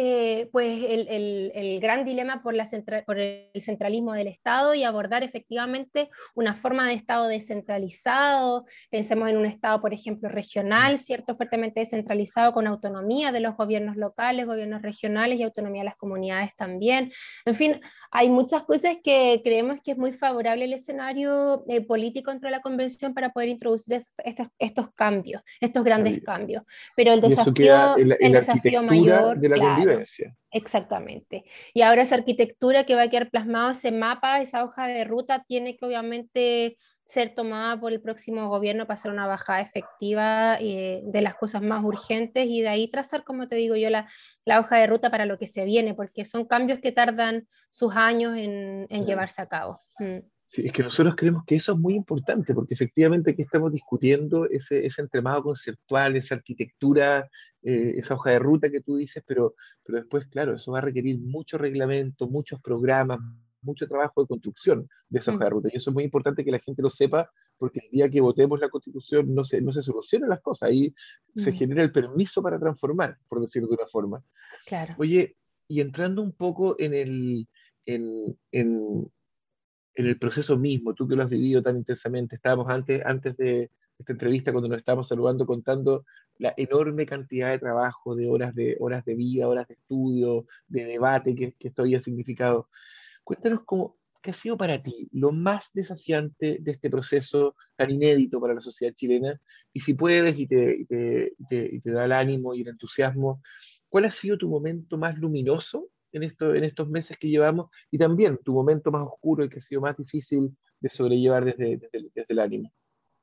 eh, 0.00 0.48
pues 0.52 0.80
el, 0.88 1.80
gran 1.80 2.04
dilema 2.04 2.40
por, 2.40 2.54
la 2.54 2.68
por, 3.04 3.18
el 3.18 3.50
centralismo 3.60 4.12
del 4.12 4.28
Estado 4.28 4.72
y 4.72 4.84
abordar 4.84 5.24
efectivamente 5.24 6.08
una 6.36 6.54
forma 6.54 6.86
de 6.86 6.94
Estado 6.94 7.26
descentralizado. 7.26 8.64
Pensemos 8.90 9.28
en 9.28 9.38
un 9.38 9.44
Estado, 9.44 9.80
por 9.80 9.92
ejemplo, 9.92 10.28
regional, 10.28 10.98
¿cierto? 10.98 11.36
Fuertemente 11.36 11.80
descentralizado 11.80 12.52
con 12.52 12.68
autonomía 12.68 13.32
de 13.32 13.40
los 13.40 13.56
gobiernos 13.56 13.96
locales, 13.96 14.46
gobiernos 14.46 14.82
regionales 14.82 15.40
y 15.40 15.42
autonomía 15.42 15.80
de 15.80 15.86
las 15.86 15.96
comunidades 15.96 16.54
también. 16.54 17.12
En 17.44 17.56
fin, 17.56 17.80
hay 18.12 18.28
muchas 18.28 18.62
cosas 18.62 18.98
que 19.02 19.40
creemos 19.42 19.80
que 19.82 19.92
es 19.92 19.98
muy 19.98 20.12
favorable 20.12 20.64
el 20.64 20.74
escenario 20.74 21.64
eh, 21.66 21.80
político 21.80 22.30
dentro 22.30 22.46
de 22.46 22.52
la 22.52 22.62
convención 22.62 23.14
para 23.14 23.30
poder 23.30 23.48
introducir 23.48 24.04
estos, 24.18 24.46
estos 24.60 24.94
cambios, 24.94 25.42
estos 25.60 25.82
grandes 25.82 26.22
cambios. 26.22 26.62
Pero 26.94 27.14
el 27.14 27.20
desafío, 27.20 27.96
el, 27.96 28.32
desafío 28.32 28.84
mayor 28.84 29.40
de 29.40 29.48
la 29.48 29.56
Exactamente. 30.50 31.44
Y 31.74 31.82
ahora 31.82 32.02
esa 32.02 32.14
arquitectura 32.14 32.84
que 32.84 32.94
va 32.94 33.02
a 33.02 33.10
quedar 33.10 33.30
plasmado, 33.30 33.70
ese 33.70 33.92
mapa, 33.92 34.40
esa 34.40 34.64
hoja 34.64 34.86
de 34.86 35.04
ruta, 35.04 35.44
tiene 35.46 35.76
que 35.76 35.86
obviamente 35.86 36.78
ser 37.08 37.34
tomada 37.34 37.80
por 37.80 37.92
el 37.92 38.02
próximo 38.02 38.48
gobierno 38.50 38.86
para 38.86 38.96
hacer 38.96 39.10
una 39.10 39.26
bajada 39.26 39.62
efectiva 39.62 40.58
eh, 40.60 41.00
de 41.04 41.22
las 41.22 41.36
cosas 41.36 41.62
más 41.62 41.82
urgentes 41.82 42.46
y 42.46 42.60
de 42.60 42.68
ahí 42.68 42.88
trazar, 42.90 43.24
como 43.24 43.48
te 43.48 43.56
digo 43.56 43.76
yo, 43.76 43.88
la, 43.88 44.10
la, 44.44 44.60
hoja 44.60 44.76
de 44.76 44.86
ruta 44.86 45.10
para 45.10 45.24
lo 45.24 45.38
que 45.38 45.46
se 45.46 45.64
viene, 45.64 45.94
porque 45.94 46.26
son 46.26 46.44
cambios 46.44 46.80
que 46.80 46.92
tardan 46.92 47.48
sus 47.70 47.96
años 47.96 48.36
en, 48.36 48.86
en 48.90 49.06
llevarse 49.06 49.40
a 49.40 49.46
cabo. 49.46 49.80
Mm. 49.98 50.18
Sí, 50.50 50.64
es 50.64 50.72
que 50.72 50.82
nosotros 50.82 51.14
creemos 51.14 51.44
que 51.44 51.56
eso 51.56 51.72
es 51.72 51.78
muy 51.78 51.94
importante, 51.94 52.54
porque 52.54 52.72
efectivamente 52.72 53.32
aquí 53.32 53.42
estamos 53.42 53.70
discutiendo 53.70 54.46
ese, 54.48 54.86
ese 54.86 55.02
entremado 55.02 55.42
conceptual, 55.42 56.16
esa 56.16 56.36
arquitectura, 56.36 57.28
eh, 57.62 57.92
esa 57.96 58.14
hoja 58.14 58.30
de 58.30 58.38
ruta 58.38 58.70
que 58.70 58.80
tú 58.80 58.96
dices, 58.96 59.22
pero, 59.26 59.54
pero 59.84 59.98
después, 59.98 60.26
claro, 60.28 60.54
eso 60.54 60.72
va 60.72 60.78
a 60.78 60.80
requerir 60.80 61.18
mucho 61.18 61.58
reglamento, 61.58 62.28
muchos 62.28 62.62
programas, 62.62 63.20
mucho 63.60 63.86
trabajo 63.86 64.22
de 64.22 64.28
construcción 64.28 64.88
de 65.10 65.18
esa 65.18 65.32
hoja 65.32 65.44
de 65.44 65.50
mm. 65.50 65.52
ruta. 65.52 65.68
Y 65.70 65.76
eso 65.76 65.90
es 65.90 65.94
muy 65.94 66.04
importante 66.04 66.42
que 66.42 66.50
la 66.50 66.58
gente 66.58 66.80
lo 66.80 66.88
sepa, 66.88 67.30
porque 67.58 67.80
el 67.84 67.90
día 67.90 68.08
que 68.08 68.22
votemos 68.22 68.58
la 68.58 68.70
constitución 68.70 69.34
no 69.34 69.44
se, 69.44 69.60
no 69.60 69.70
se 69.70 69.82
solucionan 69.82 70.30
las 70.30 70.40
cosas, 70.40 70.70
ahí 70.70 70.94
se 71.36 71.52
mm. 71.52 71.54
genera 71.54 71.82
el 71.82 71.92
permiso 71.92 72.40
para 72.42 72.58
transformar, 72.58 73.18
por 73.28 73.42
decirlo 73.42 73.68
de 73.68 73.74
una 73.74 73.86
forma. 73.86 74.24
Claro. 74.64 74.94
Oye, 74.96 75.36
y 75.66 75.82
entrando 75.82 76.22
un 76.22 76.32
poco 76.32 76.74
en 76.78 76.94
el, 76.94 77.48
en, 77.84 78.38
en, 78.50 79.10
en 79.98 80.06
el 80.06 80.18
proceso 80.18 80.56
mismo, 80.56 80.94
tú 80.94 81.08
que 81.08 81.16
lo 81.16 81.24
has 81.24 81.30
vivido 81.30 81.62
tan 81.62 81.76
intensamente, 81.76 82.36
estábamos 82.36 82.68
antes, 82.68 83.04
antes 83.04 83.36
de 83.36 83.70
esta 83.98 84.12
entrevista, 84.12 84.52
cuando 84.52 84.68
nos 84.68 84.78
estábamos 84.78 85.08
saludando, 85.08 85.44
contando 85.44 86.04
la 86.38 86.54
enorme 86.56 87.04
cantidad 87.04 87.50
de 87.50 87.58
trabajo, 87.58 88.14
de 88.14 88.28
horas 88.28 88.54
de, 88.54 88.76
horas 88.78 89.04
de 89.04 89.16
vida, 89.16 89.48
horas 89.48 89.66
de 89.66 89.74
estudio, 89.74 90.46
de 90.68 90.84
debate 90.84 91.34
que, 91.34 91.52
que 91.54 91.68
esto 91.68 91.82
había 91.82 91.98
significado. 91.98 92.68
Cuéntanos 93.24 93.62
cómo, 93.64 93.96
qué 94.22 94.30
ha 94.30 94.34
sido 94.34 94.56
para 94.56 94.80
ti 94.82 95.08
lo 95.12 95.32
más 95.32 95.70
desafiante 95.74 96.58
de 96.60 96.70
este 96.70 96.90
proceso 96.90 97.56
tan 97.74 97.90
inédito 97.90 98.40
para 98.40 98.54
la 98.54 98.60
sociedad 98.60 98.94
chilena, 98.94 99.40
y 99.72 99.80
si 99.80 99.94
puedes 99.94 100.38
y 100.38 100.46
te, 100.46 100.86
te, 100.88 101.32
te, 101.48 101.90
da 101.90 102.04
el 102.04 102.12
ánimo 102.12 102.54
y 102.54 102.62
el 102.62 102.68
entusiasmo, 102.68 103.42
¿cuál 103.88 104.04
ha 104.04 104.10
sido 104.12 104.38
tu 104.38 104.48
momento 104.48 104.96
más 104.96 105.18
luminoso 105.18 105.88
en, 106.12 106.22
esto, 106.22 106.54
en 106.54 106.64
estos 106.64 106.88
meses 106.88 107.16
que 107.18 107.28
llevamos 107.28 107.70
y 107.90 107.98
también 107.98 108.38
tu 108.44 108.52
momento 108.52 108.90
más 108.90 109.06
oscuro 109.06 109.44
y 109.44 109.48
que 109.48 109.58
ha 109.58 109.62
sido 109.62 109.80
más 109.80 109.96
difícil 109.96 110.56
de 110.80 110.88
sobrellevar 110.88 111.44
desde, 111.44 111.78
desde, 111.92 112.26
el 112.28 112.38
ánimo? 112.38 112.72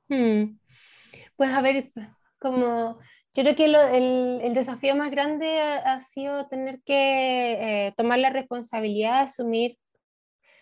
Hmm. 0.07 0.57
Pues 1.35 1.49
a 1.51 1.61
ver, 1.61 1.91
como 2.39 2.99
yo 3.33 3.43
creo 3.43 3.55
que 3.55 3.65
el, 3.65 3.75
el, 4.41 4.53
desafío 4.53 4.95
más 4.95 5.11
grande 5.11 5.59
ha, 5.59 5.99
sido 6.01 6.47
tener 6.47 6.81
que 6.83 7.87
eh, 7.87 7.93
tomar 7.97 8.19
la 8.19 8.29
responsabilidad, 8.29 9.23
asumir 9.23 9.77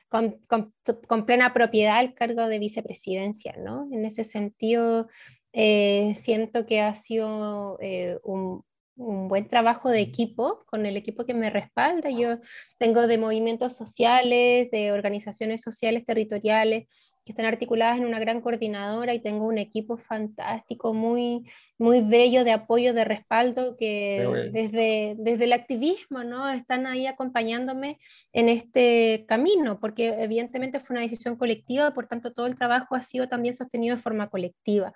con, 0.10 0.40
con, 0.48 0.74
con, 1.08 1.26
plena 1.26 1.54
propiedad 1.54 2.02
el 2.02 2.14
cargo 2.14 2.48
de 2.48 2.60
vicepresidencia, 2.60 3.56
¿no? 3.58 3.88
En 3.92 4.06
ese 4.06 4.24
sentido, 4.24 5.08
eh, 5.54 6.14
siento 6.16 6.66
que 6.66 6.82
ha 6.82 6.96
sido 6.96 7.78
eh, 7.80 8.18
un, 8.24 8.64
un 8.96 9.28
buen 9.28 9.48
trabajo 9.48 9.90
de 9.90 10.02
equipo 10.02 10.64
con 10.68 10.86
el 10.86 10.98
equipo 10.98 11.26
que 11.26 11.34
me 11.34 11.50
respalda. 11.50 12.10
Yo 12.10 12.40
tengo 12.78 13.08
de 13.08 13.18
movimientos 13.18 13.76
sociales, 13.76 14.70
de 14.72 14.92
organizaciones 14.92 15.62
sociales 15.62 16.06
territoriales 16.06 16.88
que 17.26 17.32
están 17.32 17.46
articuladas 17.46 17.98
en 17.98 18.06
una 18.06 18.20
gran 18.20 18.42
coordinadora 18.42 19.14
y 19.14 19.22
tengo 19.22 19.48
un 19.48 19.58
equipo 19.58 19.98
fantástico, 19.98 20.94
muy, 20.94 21.50
muy 21.78 22.02
bello 22.02 22.44
de 22.44 22.52
apoyo, 22.52 22.94
de 22.94 23.06
respaldo, 23.06 23.78
que 23.78 24.50
desde, 24.52 25.16
desde 25.18 25.46
el 25.46 25.54
activismo 25.54 26.24
¿no? 26.26 26.50
están 26.50 26.86
ahí 26.86 27.08
acompañándome 27.08 27.98
en 28.34 28.50
este 28.50 29.24
camino, 29.26 29.80
porque 29.80 30.10
evidentemente 30.22 30.82
fue 30.82 30.96
una 30.96 31.04
decisión 31.04 31.38
colectiva, 31.38 31.94
por 31.94 32.08
tanto 32.08 32.34
todo 32.34 32.46
el 32.46 32.58
trabajo 32.58 32.96
ha 32.96 33.02
sido 33.02 33.30
también 33.30 33.56
sostenido 33.56 33.96
de 33.96 34.02
forma 34.02 34.30
colectiva. 34.30 34.94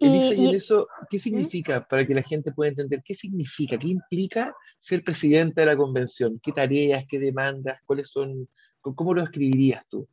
Em, 0.00 0.40
y, 0.40 0.54
eso, 0.54 0.86
¿qué 1.10 1.16
¿Mm? 1.16 1.20
significa 1.20 1.86
para 1.86 2.06
que 2.06 2.14
la 2.14 2.22
gente 2.22 2.52
pueda 2.52 2.70
entender? 2.70 3.02
¿Qué 3.04 3.14
significa? 3.14 3.78
¿Qué 3.78 3.88
implica 3.88 4.54
ser 4.78 5.02
presidenta 5.02 5.62
de 5.62 5.66
la 5.66 5.76
convención? 5.76 6.38
¿Qué 6.42 6.52
tareas, 6.52 7.04
qué 7.08 7.18
demandas, 7.18 7.80
cuáles 7.84 8.08
son, 8.08 8.48
cómo 8.80 9.14
lo 9.14 9.22
escribirías 9.22 9.82
tú? 9.88 10.08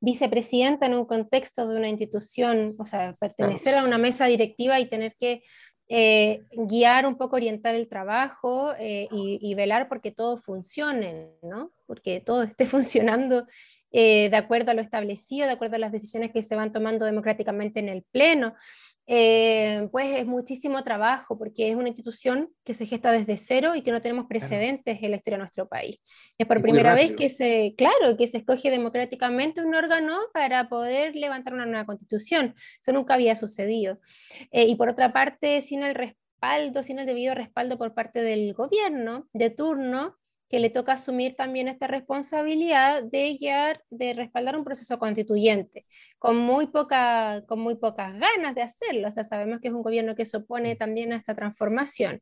Vicepresidenta 0.00 0.86
en 0.86 0.94
un 0.94 1.06
contexto 1.06 1.66
de 1.66 1.76
una 1.76 1.88
institución, 1.88 2.76
o 2.78 2.86
sea, 2.86 3.16
pertenecer 3.18 3.74
a 3.74 3.84
una 3.84 3.98
mesa 3.98 4.26
directiva 4.26 4.78
y 4.78 4.88
tener 4.88 5.16
que 5.18 5.42
eh, 5.88 6.42
guiar 6.52 7.06
un 7.06 7.16
poco, 7.16 7.36
orientar 7.36 7.74
el 7.74 7.88
trabajo 7.88 8.74
eh, 8.78 9.08
y, 9.10 9.38
y, 9.40 9.54
velar 9.54 9.88
porque 9.88 10.12
todo 10.12 10.38
funcione, 10.38 11.30
¿no? 11.42 11.72
Porque 11.86 12.20
todo 12.20 12.42
esté 12.42 12.66
funcionando 12.66 13.46
eh, 13.96 14.28
de 14.28 14.36
acuerdo 14.36 14.72
a 14.72 14.74
lo 14.74 14.82
establecido, 14.82 15.46
de 15.46 15.52
acuerdo 15.52 15.76
a 15.76 15.78
las 15.78 15.92
decisiones 15.92 16.32
que 16.32 16.42
se 16.42 16.56
van 16.56 16.72
tomando 16.72 17.04
democráticamente 17.04 17.78
en 17.78 17.88
el 17.88 18.02
Pleno. 18.02 18.56
Eh, 19.06 19.86
pues 19.92 20.18
es 20.18 20.26
muchísimo 20.26 20.82
trabajo 20.82 21.38
porque 21.38 21.68
es 21.68 21.76
una 21.76 21.88
institución 21.88 22.50
que 22.64 22.74
se 22.74 22.86
gesta 22.86 23.12
desde 23.12 23.36
cero 23.36 23.76
y 23.76 23.82
que 23.82 23.92
no 23.92 24.02
tenemos 24.02 24.26
precedentes 24.26 24.98
en 25.00 25.10
la 25.12 25.18
historia 25.18 25.36
de 25.36 25.42
nuestro 25.42 25.68
país. 25.68 26.00
Es 26.38 26.46
por 26.48 26.60
primera 26.60 26.94
vez 26.96 27.14
que 27.14 27.28
se, 27.28 27.74
claro, 27.76 28.16
que 28.16 28.26
se 28.26 28.38
escoge 28.38 28.68
democráticamente 28.68 29.62
un 29.62 29.76
órgano 29.76 30.18
para 30.32 30.68
poder 30.68 31.14
levantar 31.14 31.54
una 31.54 31.66
nueva 31.66 31.86
constitución. 31.86 32.56
Eso 32.80 32.92
nunca 32.92 33.14
había 33.14 33.36
sucedido. 33.36 34.00
Eh, 34.50 34.64
y 34.64 34.74
por 34.74 34.88
otra 34.88 35.12
parte, 35.12 35.60
sin 35.60 35.84
el 35.84 35.94
respaldo, 35.94 36.82
sin 36.82 36.98
el 36.98 37.06
debido 37.06 37.32
respaldo 37.36 37.78
por 37.78 37.94
parte 37.94 38.22
del 38.22 38.54
gobierno 38.54 39.28
de 39.32 39.50
turno, 39.50 40.16
que 40.48 40.60
le 40.60 40.70
toca 40.70 40.92
asumir 40.92 41.34
también 41.36 41.68
esta 41.68 41.86
responsabilidad 41.86 43.02
de 43.02 43.36
guiar, 43.36 43.82
de 43.90 44.12
respaldar 44.12 44.56
un 44.56 44.64
proceso 44.64 44.98
constituyente, 44.98 45.86
con 46.18 46.36
muy, 46.36 46.66
poca, 46.66 47.42
con 47.48 47.60
muy 47.60 47.76
pocas 47.76 48.12
ganas 48.12 48.54
de 48.54 48.62
hacerlo. 48.62 49.08
O 49.08 49.10
sea, 49.10 49.24
sabemos 49.24 49.60
que 49.60 49.68
es 49.68 49.74
un 49.74 49.82
gobierno 49.82 50.14
que 50.14 50.26
se 50.26 50.36
opone 50.36 50.76
también 50.76 51.12
a 51.12 51.16
esta 51.16 51.34
transformación. 51.34 52.20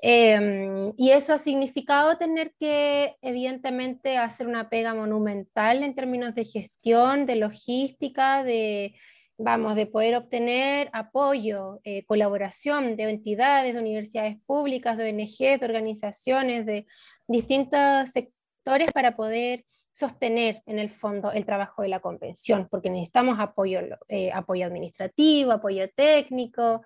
Em, 0.00 0.92
y 0.96 1.10
eso 1.10 1.32
ha 1.34 1.38
significado 1.38 2.18
tener 2.18 2.52
que, 2.58 3.16
evidentemente, 3.22 4.18
hacer 4.18 4.46
una 4.46 4.68
pega 4.68 4.94
monumental 4.94 5.82
en 5.82 5.94
términos 5.94 6.34
de 6.34 6.44
gestión, 6.44 7.26
de 7.26 7.36
logística, 7.36 8.42
de 8.42 8.94
vamos, 9.42 9.74
de 9.74 9.86
poder 9.86 10.16
obtener 10.16 10.88
apoyo, 10.92 11.80
eh, 11.84 12.04
colaboración 12.04 12.96
de 12.96 13.10
entidades, 13.10 13.74
de 13.74 13.80
universidades 13.80 14.38
públicas, 14.46 14.96
de 14.96 15.10
ONGs, 15.10 15.60
de 15.60 15.66
organizaciones, 15.66 16.66
de 16.66 16.86
distintos 17.26 18.10
sectores 18.10 18.90
para 18.92 19.16
poder 19.16 19.64
sostener 19.90 20.62
en 20.66 20.78
el 20.78 20.90
fondo 20.90 21.32
el 21.32 21.44
trabajo 21.44 21.82
de 21.82 21.88
la 21.88 22.00
convención, 22.00 22.68
porque 22.70 22.88
necesitamos 22.88 23.38
apoyo, 23.40 23.80
eh, 24.08 24.30
apoyo 24.32 24.66
administrativo, 24.66 25.52
apoyo 25.52 25.90
técnico, 25.90 26.82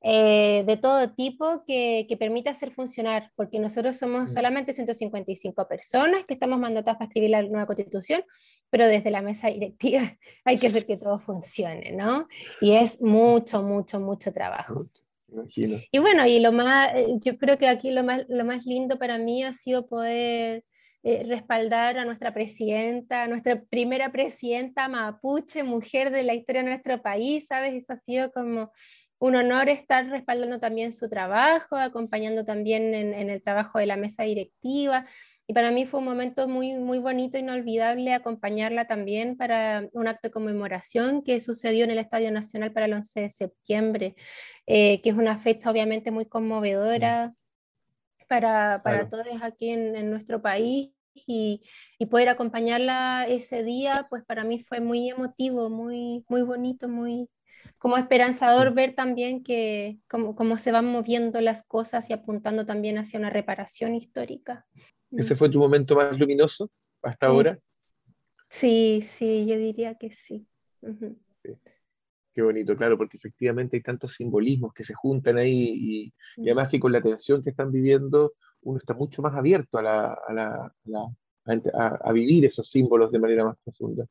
eh, 0.00 0.62
de 0.64 0.76
todo 0.76 1.12
tipo 1.12 1.64
que, 1.66 2.06
que, 2.08 2.16
permita 2.16 2.50
hacer 2.50 2.72
funcionar, 2.72 3.32
porque 3.34 3.58
nosotros 3.58 3.96
somos 3.96 4.30
mm. 4.30 4.34
solamente 4.34 4.72
155 4.72 5.66
personas 5.66 6.24
que 6.24 6.34
estamos 6.34 6.60
mandatadas 6.60 6.98
para 6.98 7.08
escribir 7.08 7.30
la 7.30 7.42
nueva 7.42 7.66
constitución, 7.66 8.22
pero 8.70 8.86
desde 8.86 9.10
la 9.10 9.22
mesa 9.22 9.48
directiva 9.48 10.16
hay 10.44 10.58
que 10.58 10.68
hacer 10.68 10.86
que 10.86 10.96
todo 10.96 11.18
funcione, 11.18 11.90
¿no? 11.92 12.28
Y 12.60 12.72
es 12.72 13.00
mucho, 13.00 13.62
mucho, 13.62 13.98
mucho 13.98 14.32
trabajo. 14.32 14.86
Imagino. 15.30 15.78
Y 15.90 15.98
bueno, 15.98 16.26
y 16.26 16.40
lo 16.40 16.52
más, 16.52 16.94
eh, 16.94 17.06
yo 17.20 17.36
creo 17.36 17.58
que 17.58 17.68
aquí 17.68 17.90
lo 17.90 18.04
más, 18.04 18.24
lo 18.28 18.44
más 18.44 18.64
lindo 18.64 18.98
para 18.98 19.18
mí 19.18 19.42
ha 19.42 19.52
sido 19.52 19.86
poder 19.86 20.64
eh, 21.02 21.24
respaldar 21.26 21.98
a 21.98 22.04
nuestra 22.04 22.32
presidenta, 22.32 23.26
nuestra 23.28 23.62
primera 23.62 24.10
presidenta 24.10 24.88
mapuche, 24.88 25.62
mujer 25.64 26.10
de 26.10 26.22
la 26.22 26.34
historia 26.34 26.62
de 26.62 26.68
nuestro 26.70 27.02
país, 27.02 27.46
¿sabes? 27.46 27.74
Eso 27.74 27.92
ha 27.92 27.96
sido 27.96 28.32
como 28.32 28.72
un 29.18 29.36
honor 29.36 29.68
estar 29.68 30.08
respaldando 30.08 30.60
también 30.60 30.92
su 30.92 31.08
trabajo, 31.08 31.76
acompañando 31.76 32.44
también 32.44 32.94
en, 32.94 33.30
el 33.30 33.42
trabajo 33.42 33.78
de 33.78 33.86
la 33.86 33.96
mesa 33.96 34.22
directiva. 34.24 35.06
Y 35.46 35.54
para 35.54 35.70
mí 35.70 35.86
fue 35.86 36.00
un 36.00 36.06
momento 36.06 36.46
muy, 36.46 36.74
muy 36.74 36.98
bonito, 36.98 37.38
inolvidable, 37.38 38.12
acompañarla 38.12 38.86
también 38.86 39.36
para 39.36 39.88
un 39.92 40.06
acto 40.06 40.28
de 40.28 40.32
conmemoración 40.32 41.22
que 41.22 41.40
sucedió 41.40 41.84
en 41.84 41.90
el 41.90 41.98
Estadio 41.98 42.30
Nacional 42.30 42.72
para 42.72 42.86
el 42.86 42.92
11 42.92 43.22
de 43.22 43.30
septiembre, 43.30 44.14
eh, 44.66 45.00
que 45.02 45.10
es 45.10 45.16
una 45.16 45.38
fecha 45.38 45.70
obviamente 45.70 46.10
muy 46.10 46.26
conmovedora 46.26 47.34
para, 48.28 48.82
para 48.82 49.08
todos 49.08 49.26
aquí 49.42 49.70
en, 49.70 49.96
en 49.96 50.10
nuestro 50.10 50.40
país. 50.42 50.90
Y, 51.26 51.62
y, 51.98 52.06
poder 52.06 52.28
acompañarla 52.28 53.26
ese 53.28 53.64
día, 53.64 54.06
pues 54.08 54.24
para 54.24 54.44
mí 54.44 54.60
fue 54.62 54.80
muy 54.80 55.10
emotivo, 55.10 55.68
muy, 55.68 56.24
muy 56.28 56.42
bonito, 56.42 56.88
muy, 56.88 57.28
como 57.78 57.96
esperanzador 57.96 58.74
ver 58.74 58.94
también 58.94 59.42
que 59.42 59.98
cómo, 60.08 60.58
se 60.58 60.72
van 60.72 60.86
moviendo 60.86 61.40
las 61.40 61.62
cosas 61.62 62.10
y 62.10 62.12
apuntando 62.12 62.66
también 62.66 62.98
hacia 62.98 63.18
una 63.18 63.30
reparación 63.30 63.94
histórica. 63.94 64.66
¿Ese 65.12 65.36
fue 65.36 65.48
tu 65.48 65.58
momento 65.58 65.96
más 65.96 66.18
luminoso 66.18 66.70
hasta 67.02 67.26
ahora? 67.26 67.58
Sí, 68.50 69.00
sí, 69.02 69.46
yo 69.46 69.56
diría 69.56 69.94
que 69.94 70.10
sí. 70.10 70.46
Qué 72.34 72.42
bonito, 72.42 72.76
claro, 72.76 72.96
porque 72.96 73.16
efectivamente 73.16 73.76
hay 73.76 73.82
tantos 73.82 74.12
simbolismos 74.12 74.72
que 74.72 74.84
se 74.84 74.94
juntan 74.94 75.38
ahí 75.38 75.72
y, 75.74 76.14
y 76.36 76.42
además 76.42 76.68
que 76.68 76.78
con 76.78 76.92
la 76.92 77.00
tensión 77.00 77.42
que 77.42 77.50
están 77.50 77.72
viviendo 77.72 78.34
uno 78.62 78.78
está 78.78 78.94
mucho 78.94 79.22
más 79.22 79.34
abierto 79.34 79.78
a, 79.78 79.82
la, 79.82 80.12
a, 80.12 80.32
la, 80.32 81.08
a, 82.02 82.12
vivir 82.12 82.44
esos 82.44 82.68
símbolos 82.68 83.10
de 83.12 83.18
manera 83.18 83.44
más 83.44 83.56
profunda. 83.64 84.06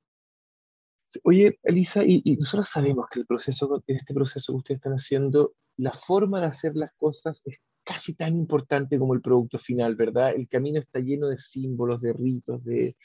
Oye, 1.23 1.59
Elisa, 1.63 2.03
y, 2.05 2.21
nosotros 2.37 2.69
sabemos 2.69 3.07
que 3.09 3.19
el 3.19 3.25
proceso, 3.25 3.83
este 3.87 4.13
proceso 4.13 4.53
que 4.53 4.57
ustedes 4.57 4.77
están 4.79 4.93
haciendo, 4.93 5.53
la 5.77 5.91
forma 5.91 6.41
de 6.41 6.47
hacer 6.47 6.75
las 6.75 6.91
cosas 6.97 7.41
es 7.45 7.59
casi 7.83 8.13
tan 8.13 8.35
importante 8.35 8.99
como 8.99 9.13
el 9.13 9.21
producto 9.21 9.57
final, 9.57 9.95
¿verdad? 9.95 10.33
El 10.35 10.49
camino 10.49 10.79
está 10.79 10.99
lleno 10.99 11.29
de 11.29 11.37
símbolos, 11.37 12.01
de 12.01 12.11
ritos, 12.11 12.65
de, 12.65 12.97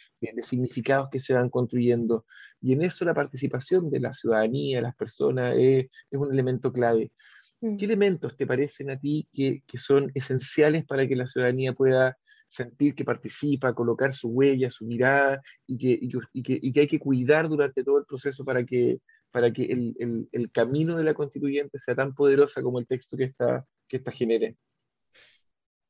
significados 0.43 1.09
que 1.11 1.21
se 1.21 1.35
van 1.35 1.51
construyendo. 1.51 2.27
Y 2.61 2.73
en 2.73 2.83
eso 2.83 3.05
la 3.05 3.15
participación 3.15 3.91
de 3.91 4.01
la 4.01 4.13
ciudadanía, 4.13 4.79
de 4.79 4.83
las 4.83 4.97
personas, 4.97 5.55
es, 5.57 5.87
un 6.11 6.33
elemento 6.33 6.73
clave. 6.73 7.13
Mm. 7.61 7.77
¿Qué 7.77 7.85
elementos 7.85 8.37
te 8.37 8.47
parecen 8.47 8.91
a 8.91 8.99
ti 8.99 9.29
que, 9.33 9.63
que 9.67 9.79
son 9.79 10.11
esenciales 10.15 10.85
para 10.85 11.07
que 11.07 11.15
la 11.15 11.29
ciudadanía 11.29 11.75
pueda 11.75 12.17
sentir 12.53 12.95
que 12.95 13.05
participa, 13.05 13.75
colocar 13.75 14.13
su 14.13 14.29
huella, 14.29 14.69
su 14.69 14.85
mirada 14.85 15.41
y 15.67 15.79
que, 15.79 15.99
y 16.01 16.43
que, 16.43 16.59
y 16.61 16.73
que, 16.73 16.81
hay 16.81 16.87
que 16.87 16.99
cuidar 16.99 17.49
durante 17.49 17.83
todo 17.83 17.99
el 17.99 18.05
proceso 18.05 18.45
para 18.45 18.63
que, 18.65 19.01
para 19.31 19.51
que 19.51 19.65
el, 19.65 19.97
el, 19.99 20.29
el, 20.33 20.53
camino 20.53 20.99
de 20.99 21.05
la 21.05 21.15
constituyente 21.15 21.79
sea 21.79 21.95
tan 21.95 22.15
poderosa 22.15 22.63
como 22.63 22.79
el 22.79 22.87
texto 22.87 23.17
que 23.17 23.25
esta, 23.25 23.65
que 23.89 23.97
esta 23.97 24.11
genere. 24.11 24.57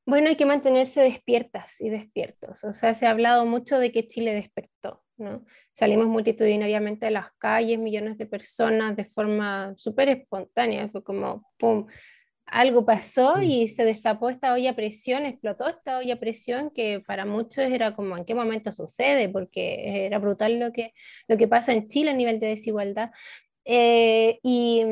Bueno, 0.07 0.29
hay 0.29 0.37
que 0.37 0.46
mantenerse 0.46 1.01
despiertas 1.01 1.81
y 1.81 1.90
despiertos. 1.90 2.62
O 2.62 2.72
sea, 2.72 2.94
se 2.94 3.07
ha 3.07 3.11
hablado 3.11 3.44
mucho 3.44 3.79
de 3.79 3.90
que 3.90 4.07
Chile 4.07 4.33
despertó. 4.33 5.03
¿no? 5.16 5.44
Salimos 5.72 6.07
multitudinariamente 6.07 7.07
a 7.07 7.11
las 7.11 7.33
calles, 7.38 7.79
millones 7.79 8.18
de 8.18 8.27
personas 8.27 8.96
de 8.96 9.05
forma 9.05 9.75
súper 9.77 10.09
espontánea, 10.09 10.88
fue 10.88 11.03
como, 11.03 11.44
¡pum!, 11.59 11.87
algo 12.47 12.85
pasó 12.85 13.37
mm. 13.37 13.43
y 13.43 13.69
se 13.69 13.85
destapó 13.85 14.31
esta 14.31 14.53
olla 14.53 14.71
a 14.71 14.77
presión, 14.77 15.25
explotó 15.25 15.69
esta 15.69 15.99
olla 15.99 16.15
a 16.15 16.21
presión 16.21 16.71
que 16.71 17.01
para 17.01 17.25
muchos 17.25 17.65
era 17.65 17.95
como 17.95 18.17
en 18.17 18.25
qué 18.25 18.35
momento 18.35 18.73
sucede, 18.73 19.29
porque 19.29 20.07
era 20.07 20.19
brutal 20.19 20.59
lo 20.59 20.73
que, 20.73 20.93
lo 21.29 21.37
que 21.37 21.49
pasa 21.49 21.73
en 21.73 21.89
Chile 21.89 22.11
a 22.11 22.15
nivel 22.15 22.41
de 22.41 22.49
desigualdad. 22.49 23.11
Eh, 23.65 24.41
y, 24.43 24.83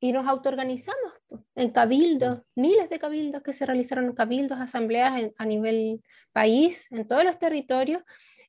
y, 0.00 0.12
nos 0.12 0.28
autoorganizamos 0.28 1.12
en 1.56 1.70
cabildos, 1.70 2.38
mm. 2.54 2.60
miles 2.60 2.88
de 2.88 2.98
cabildos 2.98 3.42
que 3.42 3.52
se 3.52 3.66
realizaron, 3.66 4.14
cabildos, 4.14 4.60
asambleas 4.60 5.32
a 5.36 5.44
nivel 5.44 6.02
país, 6.32 6.86
en 6.90 7.06
todos 7.06 7.24
los 7.24 7.38
territorios, 7.38 8.02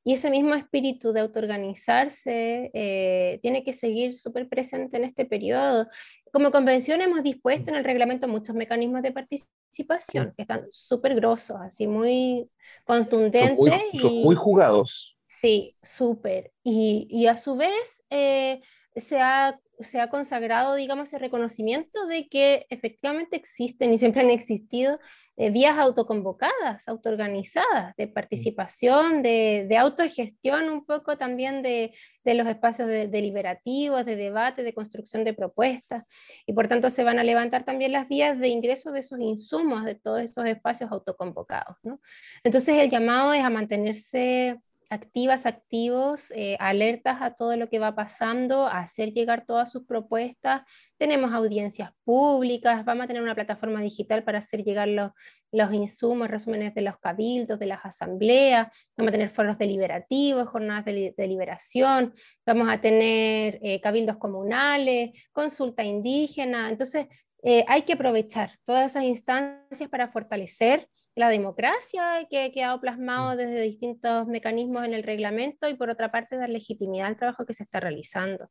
y 0.07 0.13
ese 0.13 0.29
mismo 0.29 0.53
espíritu 0.53 1.13
de 1.13 1.21
autoorganizarse 1.21 2.69
eh, 2.75 3.39
tiene 3.41 3.63
que 3.63 3.73
seguir 3.73 4.19
súper 4.19 4.47
presente 4.47 4.97
en 4.97 5.03
este 5.03 5.25
periodo. 5.25 5.87
Como 6.31 6.51
convención 6.51 7.01
hemos 7.01 7.23
dispuesto 7.23 7.71
en 7.71 7.77
el 7.77 7.83
reglamento 7.83 8.27
muchos 8.27 8.55
mecanismos 8.55 9.01
de 9.01 9.11
participación 9.11 10.31
que 10.37 10.43
están 10.43 10.67
súper 10.69 11.15
grosos, 11.15 11.57
así 11.59 11.87
muy 11.87 12.47
contundentes. 12.83 13.57
Son 13.57 13.57
muy, 13.57 14.19
y, 14.19 14.23
muy 14.23 14.35
jugados. 14.35 15.17
Sí, 15.25 15.75
súper. 15.81 16.53
Y, 16.63 17.07
y, 17.09 17.25
a 17.25 17.35
su 17.35 17.55
vez, 17.55 18.03
eh, 18.11 18.61
se 18.95 19.19
ha, 19.19 19.59
se 19.79 19.99
ha 19.99 20.09
consagrado, 20.09 20.75
digamos, 20.75 21.13
el 21.13 21.19
reconocimiento 21.19 22.07
de 22.07 22.27
que 22.27 22.65
efectivamente 22.69 23.35
existen 23.35 23.93
y 23.93 23.97
siempre 23.97 24.21
han 24.21 24.29
existido 24.29 24.99
eh, 25.37 25.49
vías 25.49 25.77
autoconvocadas, 25.77 26.87
autoorganizadas, 26.87 27.93
de 27.97 28.07
participación, 28.07 29.21
de, 29.21 29.65
de 29.67 29.77
autogestión 29.77 30.69
un 30.69 30.85
poco 30.85 31.17
también 31.17 31.61
de, 31.61 31.93
de 32.23 32.33
los 32.35 32.47
espacios 32.47 32.87
deliberativos, 32.87 34.05
de 34.05 34.15
debate, 34.15 34.63
de 34.63 34.73
construcción 34.73 35.25
de 35.25 35.33
propuestas. 35.33 36.05
Y 36.45 36.53
por 36.53 36.69
tanto 36.69 36.89
se 36.89 37.03
van 37.03 37.19
a 37.19 37.23
levantar 37.25 37.63
también 37.63 37.91
las 37.91 38.07
vías 38.07 38.39
de 38.39 38.47
ingreso 38.47 38.93
de 38.93 39.01
esos 39.01 39.19
insumos, 39.19 39.83
de 39.83 39.95
todos 39.95 40.21
esos 40.21 40.45
espacios 40.45 40.89
autoconvocados. 40.91 41.77
¿no? 41.83 41.99
Entonces 42.43 42.77
el 42.77 42.89
llamado 42.89 43.33
es 43.33 43.43
a 43.43 43.49
mantenerse 43.49 44.57
activas, 44.89 45.45
activos, 45.45 46.31
eh, 46.31 46.57
alertas 46.59 47.21
a 47.21 47.35
todo 47.35 47.55
lo 47.57 47.69
que 47.69 47.79
va 47.79 47.95
pasando, 47.95 48.67
hacer 48.67 49.13
llegar 49.13 49.45
todas 49.45 49.71
sus 49.71 49.85
propuestas. 49.85 50.61
Tenemos 50.97 51.33
audiencias 51.33 51.91
públicas, 52.03 52.85
vamos 52.85 53.05
a 53.05 53.07
tener 53.07 53.21
una 53.21 53.35
plataforma 53.35 53.81
digital 53.81 54.23
para 54.23 54.39
hacer 54.39 54.63
llegar 54.63 54.87
los, 54.87 55.11
los 55.51 55.73
insumos, 55.73 56.29
resúmenes 56.29 56.73
de 56.75 56.81
los 56.81 56.97
cabildos, 56.99 57.59
de 57.59 57.65
las 57.65 57.85
asambleas, 57.85 58.67
vamos 58.97 59.09
a 59.09 59.13
tener 59.13 59.29
foros 59.29 59.57
deliberativos, 59.57 60.49
jornadas 60.49 60.85
de 60.85 61.13
deliberación, 61.17 62.13
vamos 62.45 62.69
a 62.69 62.81
tener 62.81 63.59
eh, 63.61 63.79
cabildos 63.81 64.17
comunales, 64.17 65.11
consulta 65.31 65.83
indígena. 65.83 66.69
Entonces, 66.69 67.07
eh, 67.43 67.63
hay 67.67 67.83
que 67.83 67.93
aprovechar 67.93 68.57
todas 68.63 68.91
esas 68.91 69.03
instancias 69.03 69.89
para 69.89 70.07
fortalecer 70.09 70.89
la 71.15 71.29
democracia 71.29 72.27
que 72.29 72.43
ha 72.43 72.51
quedado 72.51 72.79
plasmado 72.81 73.33
mm. 73.33 73.37
desde 73.37 73.61
distintos 73.61 74.27
mecanismos 74.27 74.85
en 74.85 74.93
el 74.93 75.03
reglamento 75.03 75.69
y 75.69 75.75
por 75.75 75.89
otra 75.89 76.11
parte 76.11 76.37
dar 76.37 76.49
legitimidad 76.49 77.07
al 77.07 77.17
trabajo 77.17 77.45
que 77.45 77.53
se 77.53 77.63
está 77.63 77.79
realizando. 77.79 78.49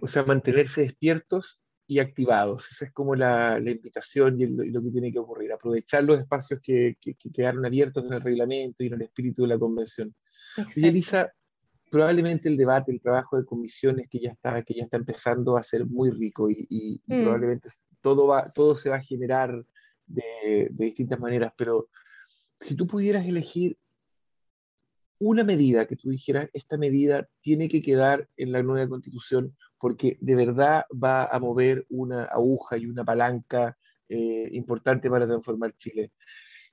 O 0.00 0.06
sea, 0.06 0.22
mantenerse 0.22 0.82
despiertos 0.82 1.64
y 1.86 1.98
activados. 1.98 2.70
Esa 2.70 2.86
es 2.86 2.92
como 2.92 3.14
la, 3.14 3.58
la 3.60 3.70
invitación 3.70 4.40
y, 4.40 4.46
lo 4.46 4.80
que 4.80 4.90
tiene 4.90 5.12
que 5.12 5.18
ocurrir. 5.18 5.52
Aprovechar 5.52 6.04
los 6.04 6.18
espacios 6.18 6.60
que, 6.62 6.96
que, 7.00 7.14
quedaron 7.14 7.66
abiertos 7.66 8.04
en 8.06 8.14
el 8.14 8.22
reglamento 8.22 8.82
y 8.82 8.86
en 8.86 8.94
el 8.94 9.02
espíritu 9.02 9.42
de 9.42 9.48
la 9.48 9.58
convención. 9.58 10.14
Y 10.74 10.86
Elisa, 10.86 11.30
probablemente 11.90 12.48
el 12.48 12.56
debate, 12.56 12.92
el 12.92 13.02
trabajo 13.02 13.36
de 13.36 13.44
comisiones 13.44 14.08
que 14.08 14.20
ya 14.20 14.30
está, 14.30 14.62
que 14.62 14.74
ya 14.74 14.84
está 14.84 14.96
empezando 14.96 15.58
a 15.58 15.62
ser 15.62 15.84
muy 15.84 16.10
rico 16.10 16.48
y, 16.48 16.66
y 16.70 17.02
mm. 17.06 17.22
probablemente 17.22 17.68
todo, 18.00 18.28
va, 18.28 18.50
todo 18.50 18.74
se 18.74 18.88
va 18.88 18.96
a 18.96 19.02
generar 19.02 19.64
de, 20.06 20.68
distintas 20.72 21.18
maneras, 21.20 21.52
pero 21.56 21.88
si 22.60 22.74
tú 22.74 22.86
pudieras 22.86 23.26
elegir 23.26 23.78
una 25.18 25.44
medida 25.44 25.86
que 25.86 25.96
tú 25.96 26.10
dijeras, 26.10 26.50
esta 26.52 26.76
medida 26.76 27.28
tiene 27.40 27.68
que 27.68 27.80
quedar 27.80 28.28
en 28.36 28.52
la 28.52 28.62
nueva 28.62 28.88
constitución 28.88 29.56
porque 29.78 30.18
de 30.20 30.34
verdad 30.34 30.84
va 30.92 31.24
a 31.24 31.38
mover 31.38 31.86
una 31.88 32.24
aguja 32.24 32.76
y 32.76 32.86
una 32.86 33.04
palanca 33.04 33.76
eh, 34.08 34.48
importante 34.52 35.08
para 35.08 35.26
transformar 35.26 35.74
Chile. 35.76 36.12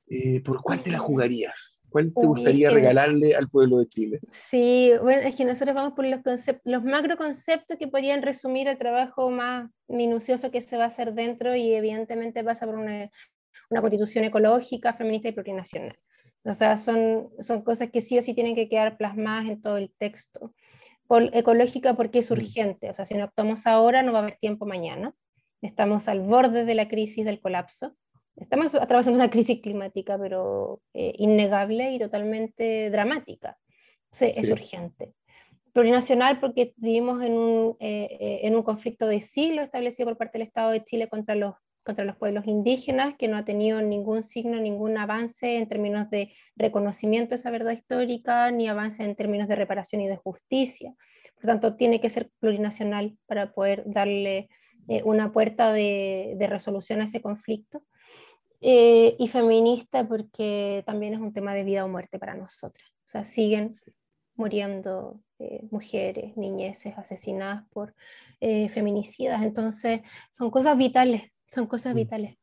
Eh, 0.07 0.41
¿Por 0.41 0.61
cuál 0.61 0.81
te 0.83 0.91
la 0.91 0.99
jugarías? 0.99 1.70
¿Cuál 1.91 2.13
te 2.13 2.25
gustaría 2.25 2.69
regalarle 2.69 3.35
al 3.35 3.49
pueblo 3.49 3.79
de 3.79 3.87
Chile? 3.87 4.19
Sí, 4.31 4.91
bueno, 5.01 5.23
es 5.23 5.35
que 5.35 5.43
nosotros 5.43 5.75
vamos 5.75 5.93
por 5.93 6.05
los, 6.05 6.21
los 6.63 6.83
macro 6.83 7.17
conceptos 7.17 7.77
que 7.77 7.89
podrían 7.89 8.21
resumir 8.21 8.69
el 8.69 8.77
trabajo 8.77 9.29
más 9.29 9.69
minucioso 9.89 10.51
que 10.51 10.61
se 10.61 10.77
va 10.77 10.85
a 10.85 10.87
hacer 10.87 11.13
dentro 11.13 11.53
y 11.53 11.73
evidentemente 11.73 12.45
pasa 12.45 12.65
por 12.65 12.75
una, 12.75 13.11
una 13.69 13.81
constitución 13.81 14.23
ecológica, 14.23 14.93
feminista 14.93 15.27
y 15.27 15.33
plurinacional. 15.33 15.99
O 16.45 16.53
sea, 16.53 16.77
son, 16.77 17.29
son 17.39 17.61
cosas 17.61 17.91
que 17.91 17.99
sí 17.99 18.17
o 18.17 18.21
sí 18.21 18.33
tienen 18.33 18.55
que 18.55 18.69
quedar 18.69 18.95
plasmadas 18.95 19.49
en 19.49 19.61
todo 19.61 19.75
el 19.75 19.91
texto. 19.97 20.53
Por, 21.07 21.35
ecológica 21.35 21.95
porque 21.95 22.19
es 22.19 22.31
mm. 22.31 22.33
urgente, 22.33 22.89
o 22.89 22.93
sea, 22.93 23.05
si 23.05 23.15
no 23.15 23.25
actuamos 23.25 23.67
ahora 23.67 24.01
no 24.01 24.13
va 24.13 24.19
a 24.19 24.21
haber 24.21 24.37
tiempo 24.37 24.65
mañana. 24.65 25.13
Estamos 25.61 26.07
al 26.07 26.21
borde 26.21 26.63
de 26.63 26.73
la 26.73 26.87
crisis 26.87 27.25
del 27.25 27.41
colapso 27.41 27.97
Estamos 28.35 28.73
atravesando 28.75 29.17
una 29.17 29.29
crisis 29.29 29.61
climática, 29.61 30.17
pero 30.17 30.81
eh, 30.93 31.13
innegable 31.17 31.91
y 31.91 31.99
totalmente 31.99 32.89
dramática. 32.89 33.57
es 34.11 34.49
urgente. 34.49 35.13
Plurinacional 35.73 36.39
porque 36.39 36.73
vivimos 36.77 37.23
en 37.23 37.33
un, 37.33 37.77
eh, 37.79 38.17
eh, 38.19 38.39
en 38.43 38.55
un 38.55 38.63
conflicto 38.63 39.07
de 39.07 39.21
siglo 39.21 39.61
establecido 39.61 40.07
por 40.09 40.17
parte 40.17 40.37
del 40.37 40.47
Estado 40.47 40.71
de 40.71 40.83
Chile 40.83 41.07
contra 41.07 41.35
los, 41.35 41.55
contra 41.85 42.03
los 42.03 42.17
pueblos 42.17 42.45
indígenas, 42.47 43.15
que 43.17 43.27
no 43.27 43.37
ha 43.37 43.45
tenido 43.45 43.81
ningún 43.81 44.23
signo, 44.23 44.59
ningún 44.59 44.97
avance 44.97 45.57
en 45.57 45.67
términos 45.67 46.09
de 46.09 46.33
reconocimiento 46.55 47.29
de 47.29 47.35
esa 47.35 47.51
verdad 47.51 47.71
histórica, 47.71 48.51
ni 48.51 48.67
avance 48.67 49.03
en 49.03 49.15
términos 49.15 49.47
de 49.47 49.55
reparación 49.55 50.01
y 50.01 50.07
de 50.07 50.17
justicia. 50.17 50.93
Por 51.35 51.45
tanto, 51.45 51.75
tiene 51.75 52.01
que 52.01 52.09
ser 52.09 52.31
plurinacional 52.39 53.17
para 53.25 53.53
poder 53.53 53.83
darle 53.85 54.49
una 55.05 55.31
puerta 55.31 55.71
de, 55.71 56.33
de 56.37 56.47
resolución 56.47 57.01
a 57.01 57.05
ese 57.05 57.21
conflicto. 57.21 57.83
Eh, 58.61 59.15
y 59.17 59.27
feminista 59.27 60.07
porque 60.07 60.83
también 60.85 61.15
es 61.15 61.19
un 61.19 61.33
tema 61.33 61.55
de 61.55 61.63
vida 61.63 61.83
o 61.83 61.87
muerte 61.87 62.19
para 62.19 62.35
nosotras. 62.35 62.87
O 63.05 63.09
sea, 63.09 63.25
siguen 63.25 63.73
muriendo 64.35 65.19
eh, 65.39 65.67
mujeres, 65.71 66.37
niñeces 66.37 66.97
asesinadas 66.97 67.67
por 67.69 67.93
eh, 68.39 68.69
feminicidas. 68.69 69.41
Entonces, 69.43 70.01
son 70.31 70.51
cosas 70.51 70.77
vitales, 70.77 71.23
son 71.51 71.67
cosas 71.67 71.93
mm. 71.93 71.97
vitales. 71.97 72.37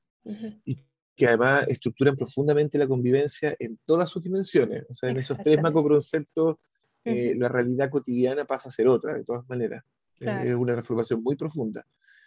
Y 0.64 0.78
que 1.16 1.26
además 1.26 1.66
estructuran 1.68 2.16
profundamente 2.16 2.78
la 2.78 2.86
convivencia 2.86 3.56
en 3.58 3.78
todas 3.84 4.10
sus 4.10 4.22
dimensiones. 4.22 4.84
O 4.88 4.94
sea, 4.94 5.10
en 5.10 5.16
esos 5.16 5.38
tres 5.38 5.60
macroconceptos, 5.60 6.58
eh, 7.04 7.34
la 7.36 7.48
realidad 7.48 7.90
cotidiana 7.90 8.44
pasa 8.44 8.68
a 8.68 8.72
ser 8.72 8.86
otra, 8.86 9.14
de 9.14 9.24
todas 9.24 9.48
maneras. 9.48 9.84
Es 10.20 10.54
una 10.54 10.74
transformación 10.74 11.22
muy 11.22 11.36
profunda. 11.36 11.86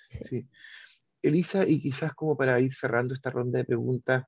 sí. 0.10 0.46
Elisa, 1.22 1.68
y 1.68 1.80
quizás 1.80 2.14
como 2.14 2.36
para 2.36 2.60
ir 2.60 2.74
cerrando 2.74 3.14
esta 3.14 3.30
ronda 3.30 3.60
de 3.60 3.66
preguntas, 3.66 4.26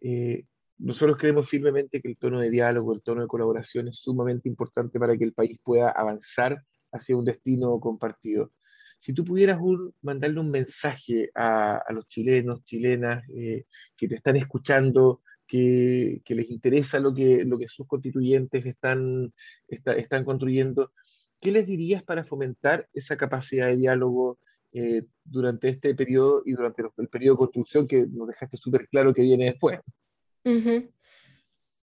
eh, 0.00 0.44
nosotros 0.78 1.16
creemos 1.16 1.48
firmemente 1.48 2.00
que 2.00 2.08
el 2.08 2.18
tono 2.18 2.40
de 2.40 2.50
diálogo, 2.50 2.92
el 2.94 3.02
tono 3.02 3.22
de 3.22 3.28
colaboración 3.28 3.88
es 3.88 3.98
sumamente 3.98 4.48
importante 4.48 4.98
para 4.98 5.16
que 5.16 5.24
el 5.24 5.32
país 5.32 5.58
pueda 5.62 5.90
avanzar 5.90 6.62
hacia 6.92 7.16
un 7.16 7.24
destino 7.24 7.78
compartido. 7.80 8.52
Si 9.00 9.12
tú 9.12 9.24
pudieras 9.24 9.58
mandarle 10.02 10.40
un 10.40 10.50
mensaje 10.50 11.30
a, 11.34 11.82
los 11.90 12.08
chilenos, 12.08 12.64
chilenas 12.64 13.24
eh, 13.36 13.66
que 13.96 14.08
te 14.08 14.14
están 14.14 14.36
escuchando, 14.36 15.22
que, 15.46 16.22
les 16.26 16.50
interesa 16.50 16.98
lo 16.98 17.14
que, 17.14 17.46
sus 17.68 17.86
constituyentes 17.86 18.64
están 18.64 19.32
construyendo, 20.24 20.92
¿qué 21.40 21.52
les 21.52 21.66
dirías 21.66 22.02
para 22.02 22.24
fomentar 22.24 22.88
esa 22.94 23.16
capacidad 23.16 23.66
de 23.66 23.76
diálogo, 23.76 24.38
eh, 24.76 25.04
durante 25.22 25.68
este 25.68 25.94
periodo 25.94 26.42
y 26.44 26.52
durante 26.52 26.82
el 26.98 27.08
periodo 27.08 27.34
de 27.34 27.38
construcción 27.38 27.86
que 27.86 28.06
nos 28.08 28.26
dejaste 28.26 28.56
súper 28.56 28.88
claro 28.88 29.14
que 29.14 29.22
viene 29.22 29.44
después. 29.44 29.78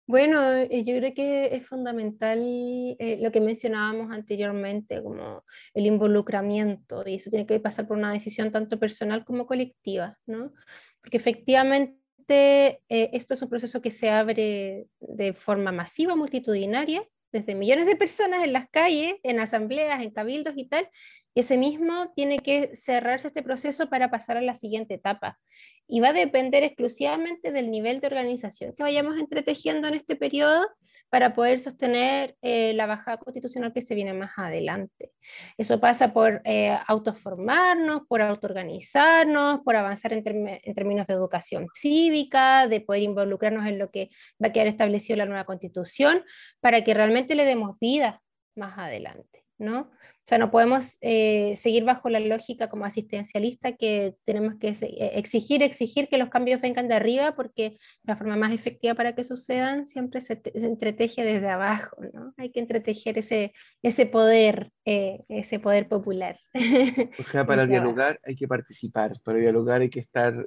Bueno, 0.08 0.42
eh, 0.54 0.82
yo 0.82 0.96
creo 0.96 1.14
que 1.14 1.54
es 1.54 1.64
fundamental 1.68 2.40
eh, 2.42 3.16
lo 3.22 3.30
que 3.30 3.40
mencionábamos 3.40 4.10
anteriormente, 4.10 5.00
como 5.04 5.44
el 5.72 5.86
involucramiento, 5.86 7.04
y 7.06 7.14
eso 7.14 7.30
tiene 7.30 7.46
que 7.46 7.60
pasar 7.60 7.86
por 7.86 7.96
una 7.96 8.12
decisión 8.12 8.50
tanto 8.50 8.80
personal 8.80 9.24
como 9.24 9.46
colectiva, 9.46 10.18
¿no? 10.26 10.52
Porque 11.00 11.18
efectivamente 11.18 12.80
esto 12.88 13.34
es 13.34 13.42
un 13.42 13.50
proceso 13.50 13.80
que 13.80 13.92
se 13.92 14.10
abre 14.10 14.88
de 14.98 15.32
forma 15.32 15.70
masiva, 15.70 16.16
multitudinaria, 16.16 17.04
desde 17.32 17.54
millones 17.54 17.86
de 17.86 17.96
personas 17.96 18.44
en 18.44 18.52
las 18.52 18.68
calles, 18.68 19.14
en 19.22 19.40
asambleas, 19.40 20.02
en 20.02 20.10
cabildos 20.10 20.54
y 20.56 20.66
tal, 20.66 20.88
ese 21.34 21.56
mismo 21.56 22.12
tiene 22.14 22.38
que 22.38 22.74
cerrarse 22.74 23.28
este 23.28 23.42
proceso 23.42 23.88
para 23.88 24.10
pasar 24.10 24.36
a 24.36 24.42
la 24.42 24.54
siguiente 24.54 24.94
etapa. 24.94 25.38
Y 25.86 26.00
va 26.00 26.08
a 26.08 26.12
depender 26.12 26.62
exclusivamente 26.62 27.52
del 27.52 27.70
nivel 27.70 28.00
de 28.00 28.08
organización 28.08 28.74
que 28.76 28.82
vayamos 28.82 29.18
entretejiendo 29.18 29.88
en 29.88 29.94
este 29.94 30.16
periodo 30.16 30.66
para 31.10 31.34
poder 31.34 31.58
sostener 31.58 32.36
eh, 32.40 32.72
la 32.74 32.86
bajada 32.86 33.18
constitucional 33.18 33.72
que 33.72 33.82
se 33.82 33.96
viene 33.96 34.14
más 34.14 34.30
adelante. 34.36 35.12
Eso 35.58 35.80
pasa 35.80 36.12
por 36.12 36.40
eh, 36.44 36.76
autoformarnos, 36.86 38.02
por 38.08 38.22
autoorganizarnos, 38.22 39.60
por 39.64 39.74
avanzar 39.74 40.12
en, 40.12 40.22
en, 40.26 40.74
términos 40.74 41.08
de 41.08 41.14
educación 41.14 41.66
cívica, 41.74 42.68
de 42.68 42.80
poder 42.80 43.02
involucrarnos 43.02 43.66
en 43.66 43.78
lo 43.78 43.90
que 43.90 44.10
va 44.42 44.48
a 44.48 44.52
quedar 44.52 44.68
establecido 44.68 45.16
la 45.16 45.26
nueva 45.26 45.44
constitución, 45.44 46.24
para 46.60 46.84
que 46.84 46.94
realmente 46.94 47.34
le 47.34 47.44
demos 47.44 47.76
vida 47.80 48.22
más 48.54 48.78
adelante, 48.78 49.44
¿no? 49.58 49.90
O 50.30 50.32
sea, 50.32 50.38
no 50.38 50.52
podemos 50.52 50.96
eh, 51.00 51.56
seguir 51.56 51.82
bajo 51.82 52.08
la 52.08 52.20
lógica 52.20 52.68
como 52.68 52.84
asistencialista 52.84 53.72
que 53.72 54.14
tenemos 54.24 54.54
que 54.60 54.68
eh, 54.68 55.10
exigir, 55.14 55.60
exigir 55.64 56.06
que 56.06 56.18
los 56.18 56.28
cambios 56.28 56.60
vengan 56.60 56.86
de 56.86 56.94
arriba 56.94 57.34
porque 57.34 57.78
la 58.04 58.16
forma 58.16 58.36
más 58.36 58.52
efectiva 58.52 58.94
para 58.94 59.16
que 59.16 59.24
sucedan 59.24 59.88
siempre 59.88 60.20
se, 60.20 60.40
entreteje 60.54 61.24
desde 61.24 61.48
abajo, 61.48 61.96
¿no? 62.14 62.32
Hay 62.36 62.52
que 62.52 62.60
entretejer 62.60 63.18
ese, 63.18 63.52
ese 63.82 64.06
poder, 64.06 64.70
eh, 64.84 65.24
ese 65.28 65.58
poder 65.58 65.88
popular. 65.88 66.38
O 67.18 67.24
sea, 67.24 67.44
para 67.44 67.66
dialogar 67.66 68.20
hay 68.24 68.36
que 68.36 68.46
participar, 68.46 69.14
para 69.24 69.38
dialogar 69.38 69.80
hay 69.80 69.90
que 69.90 69.98
estar 69.98 70.46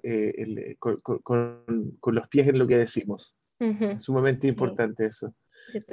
con, 0.79 1.01
con, 1.99 2.15
los 2.15 2.27
pies 2.29 2.47
en 2.47 2.57
lo 2.57 2.67
que 2.67 2.77
decimos. 2.77 3.37
Es 3.59 4.01
sumamente 4.01 4.47
importante 4.47 5.05
eso. 5.05 5.33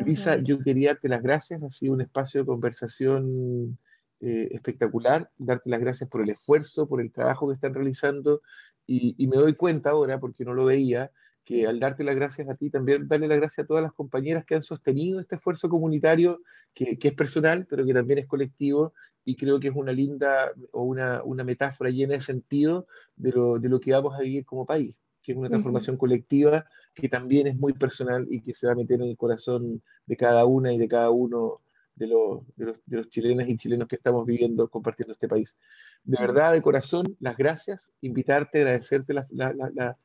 Lisa, 0.05 0.37
yo 0.37 0.59
quería 0.59 0.91
darte 0.91 1.09
las 1.09 1.23
gracias, 1.23 1.63
ha 1.63 1.71
sido 1.71 1.95
un 1.95 2.01
espacio 2.01 2.41
de 2.41 2.47
conversación 2.47 3.79
eh, 4.21 4.49
espectacular, 4.53 5.31
darte 5.39 5.71
las 5.71 5.81
gracias 5.81 6.11
por 6.11 6.23
el 6.23 6.31
esfuerzo, 6.31 6.87
por 6.87 7.01
el 7.01 7.11
trabajo 7.11 7.49
que 7.49 7.55
están 7.55 7.75
realizando 7.75 8.43
y, 8.87 9.27
me 9.29 9.37
doy 9.37 9.55
cuenta 9.55 9.91
ahora, 9.91 10.19
porque 10.19 10.45
no 10.45 10.53
lo 10.53 10.65
veía, 10.65 11.13
que 11.45 11.67
al 11.67 11.79
darte 11.79 12.03
las 12.03 12.17
gracias 12.17 12.49
a 12.49 12.57
ti, 12.57 12.71
también 12.71 13.07
darle 13.07 13.29
las 13.29 13.39
gracias 13.39 13.65
a 13.65 13.67
todas 13.69 13.83
las 13.83 13.93
compañeras 13.93 14.45
que 14.45 14.57
han 14.57 14.63
sostenido 14.63 15.21
este 15.21 15.37
esfuerzo 15.37 15.69
comunitario, 15.69 16.43
que, 16.75 16.99
es 17.01 17.15
personal, 17.15 17.67
pero 17.71 17.87
que 17.87 17.95
también 17.95 18.19
es 18.19 18.27
colectivo, 18.27 18.93
y 19.25 19.37
creo 19.37 19.61
que 19.61 19.69
es 19.69 19.75
una 19.75 19.93
linda 19.93 20.53
o 20.73 20.83
una, 20.83 21.23
una 21.23 21.45
metáfora 21.45 21.91
llena 21.91 22.15
de 22.15 22.21
sentido 22.21 22.87
de 23.17 23.31
lo, 23.31 23.59
de 23.59 23.69
lo, 23.69 23.81
que 23.81 23.93
vamos 23.93 24.15
a 24.17 24.23
vivir 24.23 24.45
como 24.45 24.67
país, 24.67 24.95
que 25.31 25.35
es 25.35 25.39
una 25.39 25.49
transformación 25.49 25.97
colectiva 25.97 26.67
que 26.95 27.09
también 27.09 27.47
es 27.47 27.57
muy 27.57 27.73
personal 27.73 28.27
y 28.29 28.41
que 28.41 28.55
se 28.55 28.67
va 28.67 28.73
a 28.73 28.77
meter 28.77 29.01
en 29.01 29.09
el 29.09 29.17
corazón 29.17 29.81
de 30.07 30.17
cada 30.17 30.45
una 30.45 30.73
y 30.73 30.79
de 30.79 30.89
cada 30.89 31.11
uno 31.11 31.61
de 31.95 32.09
los, 32.09 32.41
de 32.57 32.67
los, 32.67 32.81
de 32.85 32.97
los 32.97 33.09
chilenas 33.09 33.49
y 33.49 33.57
chilenos 33.57 33.87
que 33.87 33.97
estamos 33.97 34.27
viviendo, 34.27 34.69
compartiendo 34.69 35.13
este 35.13 35.29
país. 35.29 35.57
De 36.03 36.19
verdad, 36.19 36.53
de 36.53 36.63
corazón, 36.63 37.17
las 37.21 37.37
gracias, 37.37 37.89
invitarte, 38.01 38.59
agradecerte 38.59 39.15
la, 39.15 39.27
la, 39.31 39.97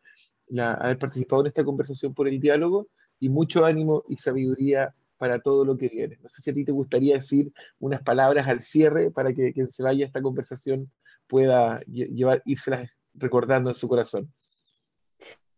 la, 0.50 0.74
haber 0.74 1.00
participado 1.00 1.42
en 1.42 1.48
esta 1.48 1.64
conversación 1.64 2.14
por 2.14 2.28
el 2.28 2.40
diálogo 2.40 2.88
y 3.20 3.30
mucho 3.30 3.66
ánimo 3.66 4.04
y 4.08 4.18
sabiduría 4.18 4.94
para 5.18 5.40
todo 5.40 5.66
lo 5.66 5.78
que 5.78 5.88
viene. 5.88 6.20
No 6.22 6.30
sé 6.30 6.42
si 6.42 6.52
a 6.52 6.54
ti 6.54 6.66
te 6.66 6.72
gustaría 6.72 7.16
decir 7.16 7.52
unas 7.80 8.04
palabras 8.04 8.48
al 8.48 8.60
cierre 8.60 9.10
para 9.10 9.34
que 9.34 9.54
quien 9.54 9.70
se 9.70 9.82
vaya 9.82 10.06
a 10.06 10.08
esta 10.08 10.22
conversación 10.22 10.92
pueda 11.28 11.80
llevar, 11.88 12.44
irse 12.46 12.90
recordando 13.16 13.70
en 13.70 13.76
su 13.76 13.88
corazón. 13.88 14.32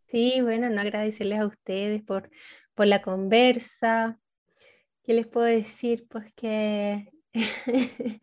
Sí, 0.09 0.41
bueno, 0.41 0.69
no 0.69 0.79
agradecerles 0.81 1.39
a 1.39 1.47
ustedes 1.47 2.01
por, 2.03 2.29
por 2.75 2.87
la 2.87 3.01
conversa, 3.01 4.17
¿qué 5.03 5.13
les 5.13 5.27
puedo 5.27 5.45
decir? 5.45 6.05
Pues 6.09 6.31
que, 6.35 7.09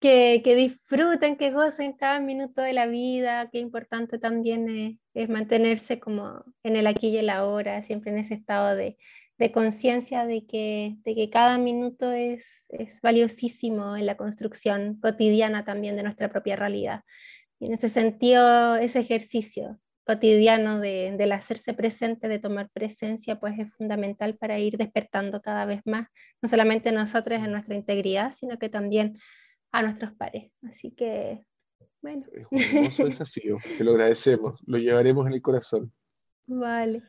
que, 0.00 0.54
disfruten, 0.56 1.36
que 1.36 1.52
gocen 1.52 1.94
cada 1.94 2.20
minuto 2.20 2.60
de 2.62 2.74
la 2.74 2.86
vida, 2.86 3.48
que 3.50 3.58
importante 3.58 4.18
también 4.18 4.98
es, 5.14 5.28
mantenerse 5.28 6.00
como 6.00 6.44
en 6.62 6.76
el 6.76 6.86
aquí 6.86 7.08
y 7.08 7.18
el 7.18 7.30
ahora, 7.30 7.82
siempre 7.82 8.10
en 8.12 8.18
ese 8.18 8.34
estado 8.34 8.76
de, 8.76 8.98
de 9.38 9.52
conciencia 9.52 10.26
de 10.26 10.46
que, 10.46 10.96
de 11.04 11.14
que 11.14 11.30
cada 11.30 11.56
minuto 11.56 12.12
es, 12.12 12.66
es 12.70 13.00
valiosísimo 13.00 13.96
en 13.96 14.06
la 14.06 14.18
construcción 14.18 15.00
cotidiana 15.00 15.64
también 15.64 15.96
de 15.96 16.02
nuestra 16.02 16.30
propia 16.30 16.56
realidad. 16.56 17.02
Y 17.58 17.66
en 17.66 17.74
ese 17.74 17.88
sentido, 17.88 18.76
ese 18.76 19.00
ejercicio 19.00 19.80
cotidiano 20.06 20.78
de, 20.78 21.14
del 21.18 21.32
hacerse 21.32 21.74
presente, 21.74 22.28
de 22.28 22.38
tomar 22.38 22.70
presencia, 22.70 23.40
pues 23.40 23.58
es 23.58 23.74
fundamental 23.74 24.36
para 24.36 24.56
ir 24.58 24.76
despertando 24.76 25.42
cada 25.42 25.64
vez 25.66 25.80
más, 25.84 26.08
no 26.40 26.48
solamente 26.48 26.92
nosotros 26.92 27.42
en 27.42 27.50
nuestra 27.50 27.74
integridad, 27.74 28.32
sino 28.32 28.56
que 28.56 28.68
también 28.68 29.18
a 29.72 29.82
nuestros 29.82 30.12
pares. 30.12 30.52
Así 30.62 30.92
que, 30.92 31.44
bueno. 32.00 32.24
Es 32.32 32.46
un 32.50 32.58
hermoso 32.60 33.04
desafío, 33.04 33.58
te 33.76 33.82
lo 33.82 33.90
agradecemos, 33.92 34.60
lo 34.64 34.78
llevaremos 34.78 35.26
en 35.26 35.32
el 35.32 35.42
corazón. 35.42 35.92
Vale, 36.46 37.02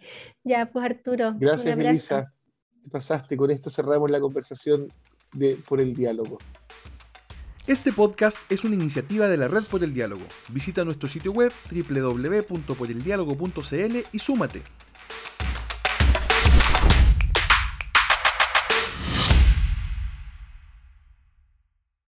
ya, 0.43 0.65
pues 0.71 0.83
Arturo. 0.83 1.35
Gracias, 1.37 1.77
Elisa. 1.77 2.33
Te 2.83 2.89
pasaste, 2.89 3.37
con 3.37 3.51
esto 3.51 3.69
cerramos 3.69 4.09
la 4.09 4.19
conversación 4.19 4.91
de, 5.33 5.55
por 5.67 5.79
el 5.79 5.93
diálogo. 5.93 6.39
Este 7.67 7.91
podcast 7.91 8.37
es 8.49 8.63
una 8.63 8.75
iniciativa 8.75 9.27
de 9.27 9.35
la 9.35 9.49
Red 9.49 9.65
por 9.65 9.83
el 9.83 9.93
Diálogo. 9.93 10.23
Visita 10.47 10.85
nuestro 10.85 11.09
sitio 11.09 11.33
web 11.33 11.51
www.poreldiálogo.cl 11.69 13.97
y 14.13 14.19
súmate. 14.19 14.63